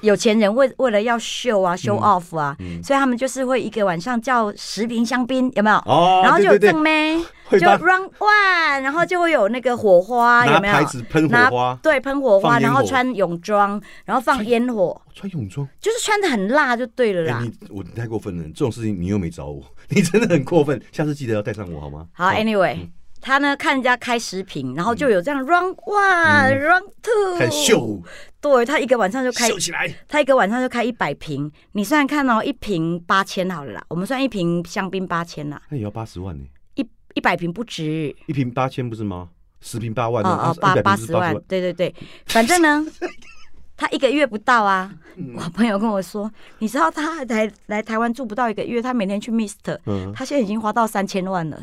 [0.00, 5.76] 有钱人为为了要秀啊、show off 啊，嗯所以他们就是会一个晚上叫十瓶香槟，有没有？
[5.86, 7.18] 哦，然后就有正妹，
[7.52, 10.74] 就 run one，然后就会有那个火花，有拿没有？
[10.74, 15.66] 牌子喷火花，对，喷火花，火然后穿泳装，然后放烟火，穿泳装。
[15.80, 17.40] 就是穿的很辣就对了哎，啦。
[17.42, 20.80] 你我你太过分了，这种事情你又没找我， 你真的很过分。
[20.92, 22.06] 下次记得要带上我好吗？
[22.12, 22.88] 好，anyway，
[23.20, 28.00] 他嗯呢看人家开十瓶，然后就有这样 run one，run two，开始秀
[28.40, 39.28] 对他一个晚上就开秀起来，他一个晚上就开一百瓶，你算算看哦，一瓶八千好了啦，我们算一瓶香槟八千啦，那也要八十万呢，一一百瓶不止，一瓶八千不是吗？
[39.60, 42.86] 十瓶八万哦，哦八八八十万，对对对，反正呢，
[43.76, 44.90] 他一个月不到啊。
[45.16, 45.34] 嗯。
[45.36, 51.62] 我朋友跟我说，你知道他来来台湾住不到一个月，他每天去 Mist，嗯，他现在已经花到三千万了，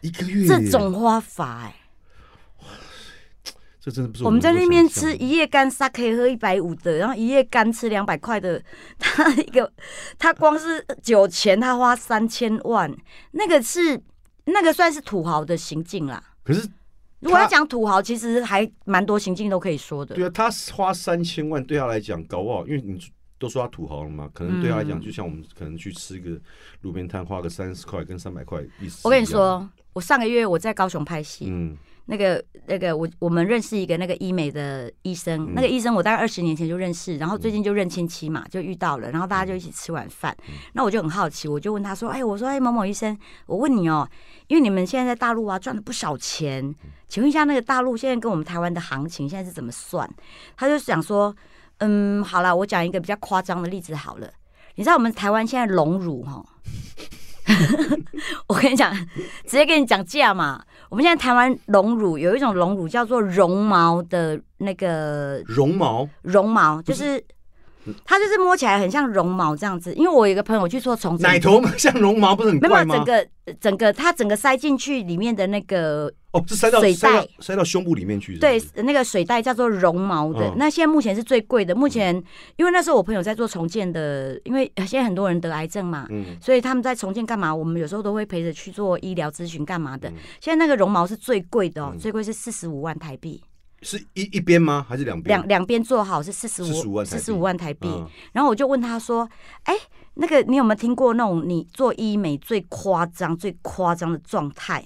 [0.00, 0.48] 一个月。
[0.48, 1.74] 这种花法哎、
[3.88, 8.62] 这真的不是我们在那边吃一夜干 sake 喝一百五的，然后一夜干吃两百块的，
[8.98, 9.70] 他一个
[10.18, 12.94] 他光是酒钱他花三千万，
[13.30, 13.98] 那个是
[14.44, 16.22] 那个算是土豪的行径啦。
[16.42, 16.68] 可是
[17.20, 20.14] 如果要他讲土豪，其实还蛮多行径都可以说的。
[20.14, 23.00] 对啊，他花三千万对他来讲，搞不好，因为你
[23.38, 26.38] 都说他土豪了嘛，可能对他来讲，嗯就像我们可能去吃个
[26.82, 29.00] 路边摊，花个三十块跟三百块意思。
[29.04, 31.76] 我跟你，说，我上个月我在高雄拍戏，嗯
[32.10, 40.34] 那个那个我我们认识一个那个医美的医生，嗯那个医生我大概二十年前就认识，然后最近就认亲戚嘛，就遇到了，然后大家就一起吃晚饭。
[40.48, 44.08] 嗯那我就很好奇，我就问他说：“哎，我说哎某某医生，我问你哦，
[44.46, 46.74] 因为你们现在在大陆啊赚了不少钱，
[47.08, 50.08] 请问一下那个大陆现在跟我们台湾的行情现在是怎么算？”
[50.56, 51.36] 他就想说
[51.78, 54.30] ：“嗯，好了，我讲一个比较夸张的例子好了，
[54.76, 56.42] 你知道我们台湾现在隆乳哈。”
[58.48, 58.94] 我跟你讲，
[59.44, 60.62] 直接跟你讲价嘛。
[60.88, 67.22] 我们现在台湾龙乳有一种龙乳叫做绒毛的那个绒毛绒毛，就是
[68.04, 69.92] 它就是摸起来很像绒毛这样子。
[69.94, 72.84] 因为我有一个朋友去做重建，奶头嘛，像绒毛不是很没有？
[72.84, 73.28] 整个
[73.60, 81.74] 整个它整个塞进去里面的那个哦，是塞到水袋塞到胸部里面去对，那个水袋叫做绒毛的，嗯那现在目前是最贵的。
[81.74, 82.14] 目前
[82.56, 87.54] 因为那时候我朋友在做重建的，因为 现在很多人得癌症嘛，嗯所以他们在重建干嘛？
[87.54, 90.10] 我们有时候都会陪着去做医疗咨询干嘛的。
[90.10, 93.42] 嗯现在那个绒毛是最贵的哦，嗯最贵是四十五万台币，
[93.82, 94.84] 是一一边吗？
[94.88, 95.38] 还是两边？
[95.38, 97.88] 两两边做好是四十五万四十五万台币。
[97.88, 99.28] 嗯然后我就问他说
[99.64, 99.74] ：“哎，
[100.14, 104.84] 那个你有没有听过那种你做医美最夸张、最夸张的状态？”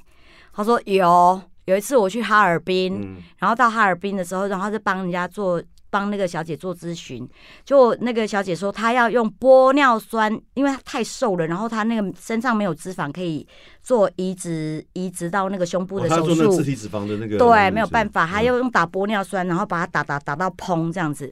[0.52, 1.40] 他说有。
[1.66, 5.62] 有一次我去哈尔滨，嗯然后到哈尔滨的时候，然后就帮人家做
[5.92, 7.28] 帮那个小姐做咨询，
[7.64, 13.46] 就那个小姐说她要用玻尿酸，因为她太瘦了，然后她那个身上没有脂肪可以
[13.82, 21.30] 做移植移植到那个胸部的手术做那个自，体脂肪的那个，对，没有办法，她嗯要用打玻尿酸，然后把它打打打到砰这样子，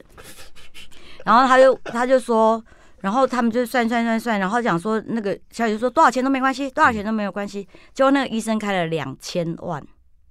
[1.25, 2.63] 然后她就她就说。
[3.01, 7.67] 然后他们就算算算算，然后讲说那个小姐就说多少钱都没关系，多少钱都没有关系。
[7.95, 9.83] 结果那个医生开了两千万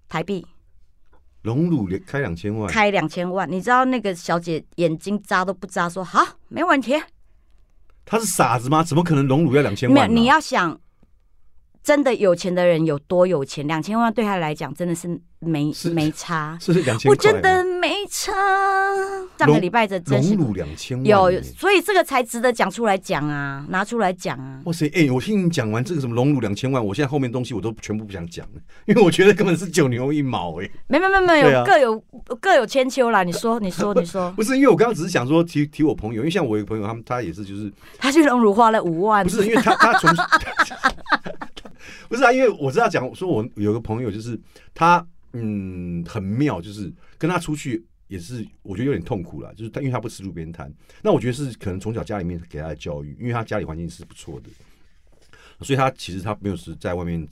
[0.08, 0.46] 台币，
[1.42, 6.94] 隆乳连开两千万，开两千万，你知道那个小姐眼睛眨都不眨，说好没问题。
[8.04, 8.82] 她是傻子吗？
[8.82, 10.20] 怎么可能荣辱要两千万、没有，啊？
[10.20, 10.78] 你要想，
[11.82, 16.56] 真的有钱的人有多有钱，两千万对他来讲真的是没是没差。
[16.60, 18.32] 是两千，我真的没差。
[19.38, 24.60] 上个礼拜的真是隆乳两千万、有，欸所以这个才值得讲出来讲啊，拿出来讲啊。
[24.66, 32.04] 哇塞，哎、我听你讲完这个什么荣辱两千万，我现在后面东西我都全部不想讲了，因为我觉得根本是九牛一毛哎、没没没没有各有
[32.38, 33.22] 各有千秋啦。
[33.22, 40.10] 你说 你说你说，不是因为我刚刚只是想说提提我朋友，因为像我有一个朋友，他们他也是就是他去荣辱花了五万，不是因为他他从
[42.08, 44.38] 不是啊，因为我知道讲说我有个朋友就是
[44.74, 50.72] 他嗯很妙，就是跟他出去也是我觉得有点痛苦了，就是他因为他不吃路边摊，
[51.02, 54.48] 那我觉得是可能从小家里面给他的教育，因为他家里环境是不错的，
[55.60, 57.28] 所以他其实他没有是在外面。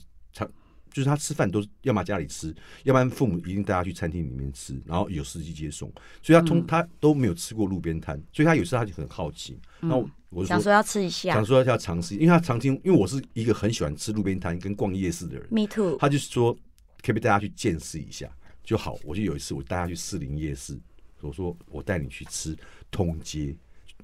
[0.91, 9.59] 就是他吃饭都是要么家里吃，要不然父母一定带他去餐厅里面吃，然后有司机接送，所以他通、嗯他都没有吃过路边摊，所以他有时候他就很好奇。
[9.79, 15.97] 那我我想说要吃一下想说要尝试，因为他常听，因为我是一个很喜欢吃路边摊跟逛夜市的人，，me too。
[15.97, 18.29] 他就是说可不可以带他去见识一下
[18.63, 18.97] 就好。
[19.03, 20.79] 我就有一次我带他去士林夜市，
[21.21, 22.55] 我说我带你去吃
[22.91, 23.55] 通街，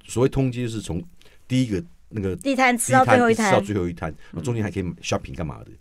[0.06, 1.04] 所谓通街就是从
[1.48, 5.72] 第一个那个地摊吃到最后一摊吃到，最后一摊，然后中间还可以 shopping 干嘛的。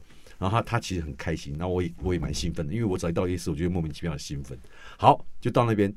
[0.45, 4.59] 然后他他其实很开心，然后我也我也蛮兴奋的，因为我只要一到夜市，我就莫名其妙的兴奋。
[4.99, 5.91] 好，就到那边，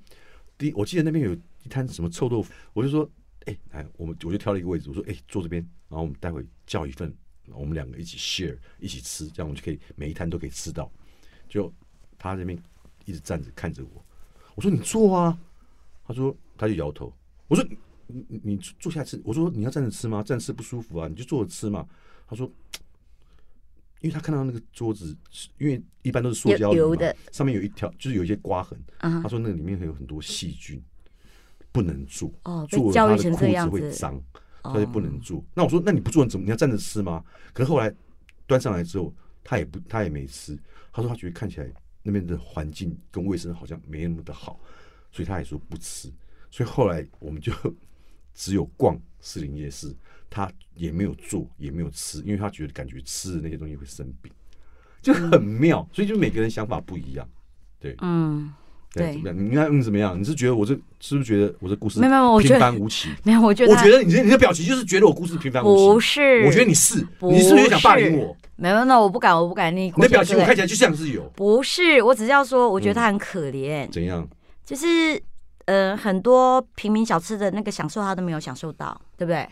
[0.58, 3.12] 第一我记得那边有一摊什么臭豆腐，我就说，
[3.44, 7.14] 哎、来，我们我就挑了一个位置，我说，哎、坐这边，然后我们待会叫一份，
[7.48, 10.90] 我们两个一起 share 一起吃，这样我们就可以每一摊都可以吃到。
[11.50, 11.70] 就
[12.18, 12.58] 他这边
[13.04, 14.06] 一直站着看着我，
[14.56, 15.38] 我说你坐啊，
[16.06, 17.14] 他说他就摇头，
[17.50, 17.62] 我说
[18.08, 20.24] 你你坐下吃，我说你要站着吃吗？
[20.24, 21.86] 站着吃不舒服啊，你就坐着吃嘛。
[22.30, 22.50] 他说，
[24.02, 25.16] 因为他看到那个桌子，
[25.58, 30.82] 因为一般都是塑胶椅嘛有油的，上面有一条就是有一些刮痕，啊他说那个里面会有很多细菌，
[31.72, 34.22] 不能做，哦，被做了教育成他的裤子会脏，
[34.62, 35.44] 哦所以不能做。
[35.54, 37.24] 那我说那你不做你怎么你要站着吃吗？
[37.54, 37.94] 可是后来
[38.46, 40.58] 端上来之后，他也不他也没吃，
[40.92, 41.72] 他说他觉得看起来
[42.04, 44.60] 那边的环境跟卫生好像没那么的好，
[45.12, 46.12] 所以他也说不吃。
[46.50, 47.52] 所以后来我们就
[48.34, 49.94] 只有逛士林夜市，
[50.30, 54.32] 他也没有做，也没有吃，因为他觉得感觉吃的那些东西会生病，
[55.02, 55.88] 就很妙。
[55.92, 57.28] 所以就每个人想法不一样，
[57.80, 57.96] 对。
[58.02, 58.54] 嗯，
[58.94, 59.38] 对怎么样？
[59.38, 60.20] 你应该嗯怎么样？
[60.20, 63.10] 你是觉得我这是不是觉得我这故事没有没有我平凡无奇？
[63.24, 65.88] 没有，我觉得 我觉得你这你的表情就是觉得我故事平凡无奇。
[65.94, 68.36] 不是，我觉得你是，不你是不是想霸凌我？
[68.56, 69.76] 没有，那我不敢，我不敢。
[69.76, 74.28] 你你的表情我看起来就像是有不是，我只是要说，我觉得嗯他很可怜，怎样？
[74.66, 74.86] 就是
[75.66, 79.48] 呃，很多平民小吃的那个享受他都没有享受到，对不对？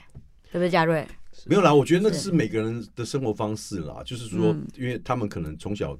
[0.56, 1.06] 对不对，嘉瑞？
[1.46, 6.00] 没有啦，我觉得那是是每个人的生活方式啦，就是说嗯，因为他们可能从小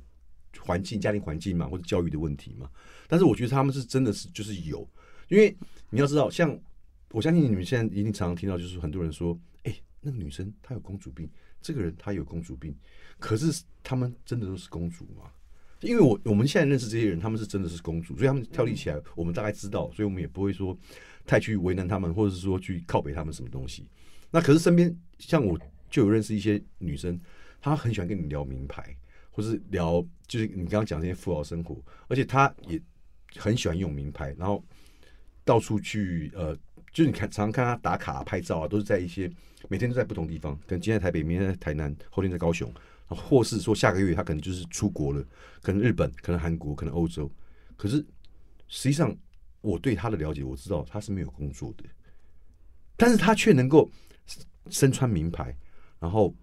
[0.60, 2.70] 环境、家庭环境嘛，或者教育的问题嘛。
[3.06, 4.90] 但是我觉得他们是真的是就是有，
[5.28, 5.54] 因为
[5.90, 6.58] 你要知道，像
[7.12, 11.30] 我相信你们现在一定常常听到，就是很多人说，哎、那个女生她有公主病，
[11.62, 12.74] 这个人她有公主病，
[13.20, 15.30] 可是他们真的都是公主吗？
[15.82, 20.76] 因为我我们现在认识这些人，他们是真的是公主，所以他们跳立起来，我们大概知道，所以我们也不会说
[21.26, 23.86] 太去为难他们，或者是说去靠北他们什么东西。
[24.32, 25.58] 那可是身边像我
[25.90, 27.20] 就有认识一些女生，
[27.62, 28.96] 她很喜欢跟你聊名牌，
[29.32, 32.82] 或是聊就是你刚刚讲这些富豪生活，而且她也
[33.38, 34.64] 很喜欢用名牌，然后
[35.44, 36.56] 到处去呃，
[36.92, 39.32] 就是你看常常看她打卡、拍照啊，都是在一些
[39.70, 42.72] 每天都在不同地方，可能今天台北，明天在台南，后天在高雄，
[43.08, 45.26] 或是说下个月她可能就是出国了，
[45.62, 47.32] 可能日本，可能韩国，可能欧洲，
[47.78, 47.98] 可是
[48.68, 49.16] 实际上
[49.62, 51.84] 我对她的了解，我知道她是没有工作的，
[52.98, 53.90] 但是她却能够
[54.70, 55.56] 身穿名牌，
[56.00, 56.34] 然后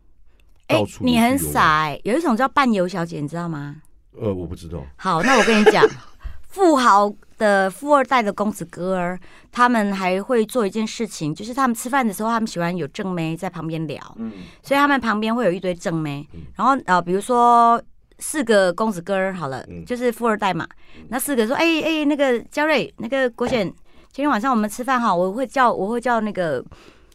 [0.69, 3.77] 哎到，处你很傻哎、有一种叫伴游小姐，你知道吗？
[4.21, 5.87] 呃，我不知道，好，那我跟你讲，
[6.49, 9.19] 富豪的富二代的公子哥儿，
[9.51, 17.83] 他们还会做一件事情，就是他们吃饭的时候，他们喜欢有正妹在旁边聊，嗯，所以他们旁边会有一堆正妹，然后呃，比如说。
[18.19, 20.65] 四个公子哥儿好了，嗯就是富二代嘛。
[21.09, 23.67] 那四个说：“哎、哎、那个焦瑞，那个国选，
[24.13, 26.65] 今天晚上我们吃饭哈，我会叫我会叫那个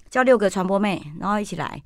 [0.09, 1.81] 叫六个传播妹，然后一起来。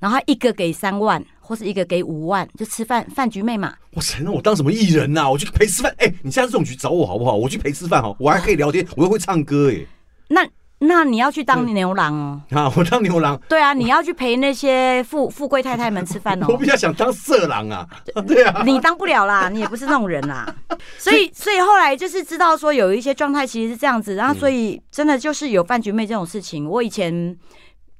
[0.00, 3.72] 然后一个给三万，或是一个给五万，就吃饭饭局妹嘛。
[3.92, 5.94] 我承认我当什么艺人呐、我去陪吃饭。
[5.98, 7.34] 哎、你下次这种局找我好不好？
[7.34, 9.80] 我去陪吃饭好，我还可以聊天，我又会唱歌哎、
[10.28, 10.46] 那
[10.80, 12.42] 那你要去当牛郎哦。
[12.50, 16.46] 啊，我当牛郎，对啊，你要去陪那些富富贵太太们吃饭哦。
[16.52, 17.88] 我比较想当色狼啊。
[18.26, 20.54] 对啊，你当不了啦，你也不是那种人啦。
[20.98, 26.68] 所以，所以后来就是知道说有一些状态其实是这样子，然后所以真的就是有饭局妹这种事情。
[26.68, 27.34] 我以前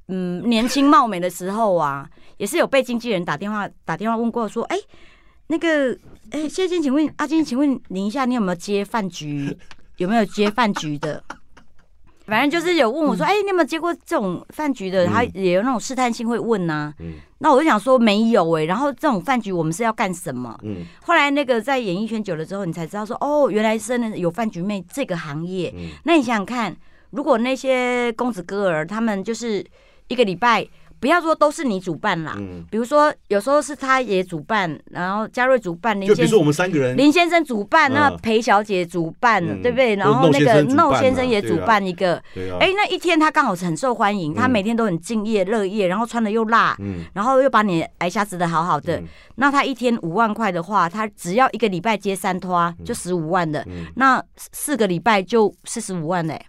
[0.09, 4.76] 嗯年轻貌美的时候啊，也是有被经纪人打电话打电话问过说，哎、
[5.46, 5.96] 那个
[6.30, 9.57] 哎，谢金，请问阿金，请问您一下，你有没有接饭局？
[9.98, 11.22] 有没有接饭局的？
[12.26, 15.07] 反正就是有问我说，哎、你有没有接过这种饭局的？
[15.07, 20.59] 他也有那种试探性会问呐、嗯那我就想说没有哎、然后这种饭局我们是要干什么？
[20.62, 25.70] 嗯后来那个在演艺圈久了之后，你才知道说，哦，原来真的有饭局妹这个行业。
[25.76, 26.74] 嗯那你想想看，
[27.11, 29.62] 如果那些公子哥儿他们就是
[30.09, 30.66] 一个礼拜，
[31.00, 39.61] 不要说都是你主办啦，嗯，比如说有时候是他也主办，然后嘉瑞主办，林先就比如说我们三个人，林先生主办，那嗯裴小姐主办，嗯。
[39.62, 39.96] 对不对？
[39.96, 42.16] 然后那个闹先生也主办一个，
[42.61, 47.05] 哎，那一天他刚好是很受欢迎，他嗯每天都很敬业乐业，然后穿的又辣，嗯。
[47.14, 49.05] 然后又把你挨下子的好好的，嗯。
[49.36, 56.40] 那他一天五万块的话，他只要一个礼拜接三拖就十五万的，嗯，那四个礼拜就四十五万嘞，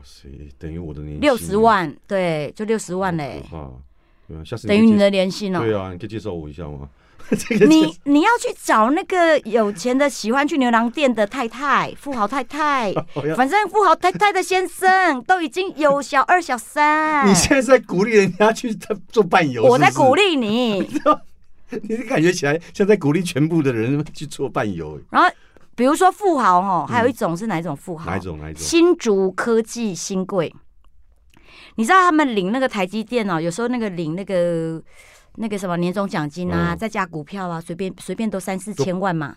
[0.00, 3.68] 哇塞，等于我的年薪六十，万，对，就六十万嘞，啊，
[4.26, 5.60] 对啊，下次等于你的的年薪哦。
[5.60, 6.88] 对啊，你可以介绍我一下吗？
[7.30, 12.94] 这个你你要去找那个有钱的喜欢去牛郎店的太太，富豪太太，
[13.36, 18.74] 反正富豪太太的先生都已经有小二小三你，现在是在鼓励人家去
[19.10, 20.88] 做伴游，我在鼓，励你。
[21.82, 25.28] 你感觉起来像在鼓励全部的人去做伴游，然后
[25.80, 28.04] 比如说富豪哦，还有一种是哪一种富豪？
[28.04, 28.60] 哪一种哪一种？
[28.60, 30.54] 新竹科技新贵，
[31.76, 34.82] 你知道他们领那个台积电哦，有时候那个领那个
[35.36, 39.34] 那个什么年终奖金啊，嗯再加股票啊，随便随便都三四千万嘛。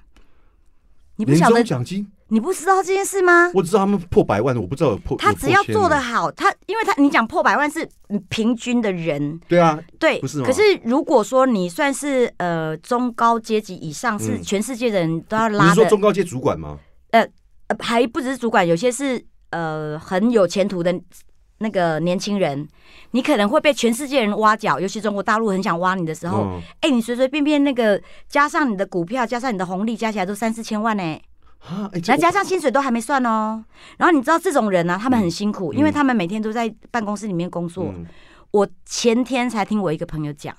[1.15, 3.51] 你不晓得奖金，你不知道这件事吗？
[3.53, 5.15] 我只知道他们破百万，我不知道有破。
[5.17, 16.79] 他只要做得的，好，他因为他你讲破百万是嗯平均的人，对啊，对，不是吗可是如果说你算是呃中高阶级以上，是嗯全世界的人都要你拉的，是说中高阶主管吗？
[17.11, 17.23] 呃
[17.77, 20.91] 还不只是主管，有些是呃很有前途的
[21.59, 22.67] 那个年轻人，
[23.11, 31.21] 你可能会被全世界人挖角，尤其中国大陆很想挖你的时候，嗯哎、你随随便便那个加上你的股票，加上你的红利，加起来都三四千万呢、
[31.65, 33.63] 啊，哎，这然后加上薪水都还没算哦。
[33.97, 35.77] 然后你知道这种人呢、他们很辛苦，嗯。
[35.77, 37.85] 因为他们每天都在办公室里面工作。
[37.85, 38.05] 嗯。
[38.51, 40.55] 我前天才听我一个朋友讲，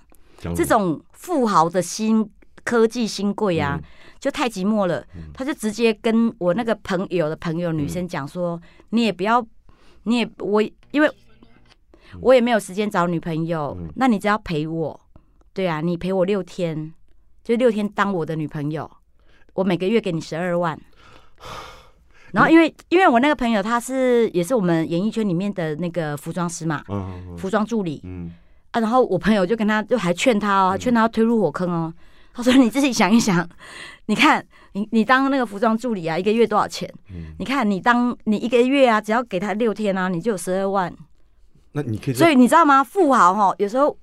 [0.57, 2.29] 这种富豪的新
[2.65, 3.85] 科技新贵啊，嗯。
[4.19, 5.05] 就太寂寞了。
[5.35, 9.47] 他就直接跟我那个朋友的朋友女生讲说，你也不要，
[10.05, 11.11] 你也我因为
[12.23, 13.93] 我也没有时间找女朋友，嗯。
[13.97, 14.99] 那你只要陪我，
[15.53, 16.95] 对啊，你陪我六天，
[17.43, 18.91] 就六天当我的女朋友，
[19.53, 20.81] 我每个月给你十二万。
[22.33, 26.83] 然后因为因为我那个朋友他是也是我们演艺圈里面的那个服装师嘛，
[27.39, 28.33] 服装助理嗯
[28.73, 31.95] 啊，然后我朋友就跟他就还劝他哦，劝他要推入火坑哦。
[32.33, 33.49] 他说你自己想一想，
[34.07, 36.93] 你看你你当那个服装助理啊，一个月多少钱？
[37.11, 40.93] 嗯，你看你当你一个月啊，只要给他六天啊，你就有十二万。
[41.71, 42.83] 那你可以所以你知道吗？
[42.83, 43.97] 富豪哈，有时候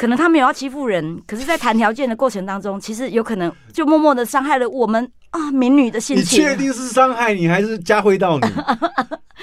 [0.00, 6.42] 可能他没有要欺负人，可是，在谈条件的过程当中，其实有可能就默默的伤害了我们啊民女的心情你。
[6.42, 8.48] 确定是伤害你还是加惠到你？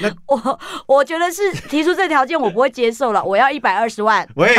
[0.26, 4.28] 我我觉得是提出这条件，我不会接受了，我要一百二十万。
[4.34, 4.52] 喂，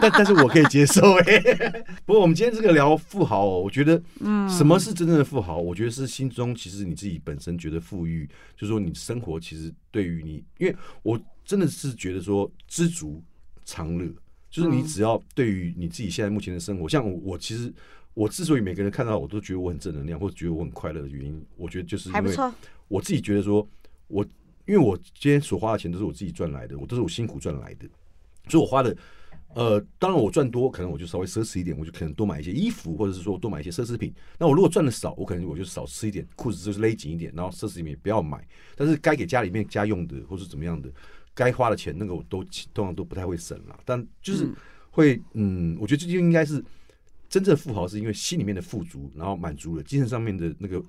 [0.00, 1.38] 但但是我可以接受哎。
[2.04, 5.56] 不过我们今天这个聊富豪哦，我觉得，嗯什么是真正的富豪？
[5.56, 13.22] 我觉得是心中其实你自己本身觉得富裕，就是说你生活其实对于你，因为我真的是觉得说知足
[13.64, 14.12] 常乐，
[14.52, 17.74] 就是你嗯只要对于你自己现在目前的生活，像我我其实。
[18.14, 22.36] 我之所以每个人看到我都觉得我很正能量，或者觉得我很快乐的原因，我觉得就是因为
[22.86, 23.66] 我自己觉得说，
[24.06, 24.22] 我
[24.66, 27.88] 因为我今天所花的钱都是我自己赚来的，我都是我辛苦赚来的，
[28.50, 28.94] 所以我花的，
[29.54, 34.12] 呃，当然我赚多，可能我就稍微奢侈一点，我就可能多买一些衣服，或者是说多买一些奢侈品。
[34.38, 38.46] 那我如果赚的少，我可能我就少吃一点，裤子就是勒紧一点，然后奢侈品也不要买。
[38.76, 40.92] 但是该给家里面家用的，或是怎么样的，
[41.34, 43.78] 该花的钱，那个我都通常都不太会省了。
[43.84, 44.54] 但就是嗯
[44.90, 46.62] 会，嗯，我觉得这就应该是
[47.28, 50.82] 真正富豪，是因为心里面的富足，然后满足了，精神上面的那个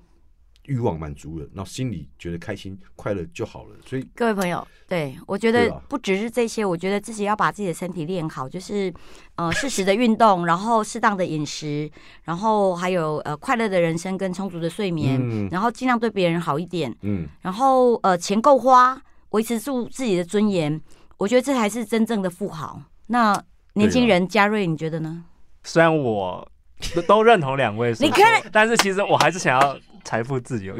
[0.66, 3.76] 欲望满足了，然后心里觉得开心快乐就好了。
[3.86, 8.92] 所以，各位朋友，对我觉得不只是这些，我觉得自己要把自己的身体练好，就是
[9.36, 11.90] 呃 适时的运动，然后适当的饮食，
[12.24, 19.00] 然后还有呃快乐的人生跟充足的睡眠，嗯然后尽量对别人好一点，嗯，然后呃钱够花，
[19.34, 20.80] 维持住自己的尊严，
[21.18, 22.80] 我觉得这才是真正的富豪。
[23.08, 23.36] 那
[23.72, 25.24] 年轻人嘉瑞，你觉得呢？
[25.64, 26.48] 虽然我
[26.94, 30.76] 都都认同两位所你看，但是其实我还是想要财富自由，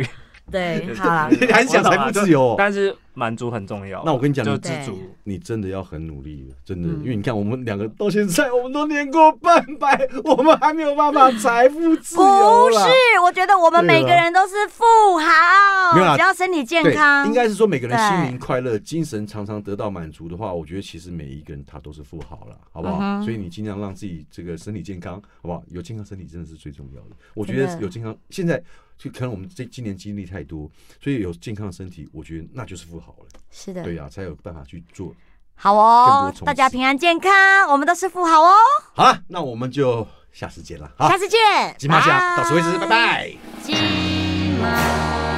[0.51, 2.55] 对，好啦，你还是想财富自由哦？
[2.59, 4.03] 但是满足很重要。
[4.05, 4.99] 那我跟你讲，就你知足。
[5.27, 12.85] 你真的要很努力了，真的，嗯因为你看我们两个到现在，我们都年过半百，我们还没有办法财富自由不是，
[13.25, 14.85] 我觉得我们每个人都是富
[15.17, 23.23] 豪，没有只要身体健对，康，应该是说每个人心对灵快乐、精神常常得到满足的话，我觉得其实每一个人他都是富豪了，好不好？
[23.23, 25.63] 所以你尽量让自己这个身体健康，好不好？
[25.69, 27.17] 有健康身体真的是最重要的。
[27.33, 28.63] 我觉得有健康，现在
[28.97, 30.71] 就可能我们这今年经历太多，
[31.01, 33.27] 所以有健康的身体，我觉得那就是富豪了。
[33.51, 35.15] 是的，对呀、才有办法去做。
[35.57, 37.31] 好哦大家平安健康，
[37.71, 38.53] 我们都是富豪哦，
[38.95, 40.93] 好了，那我们就下次见了。
[40.97, 41.39] 好下，次见，
[41.79, 43.33] 金马家到此为止，拜拜。
[44.61, 45.34] 拜。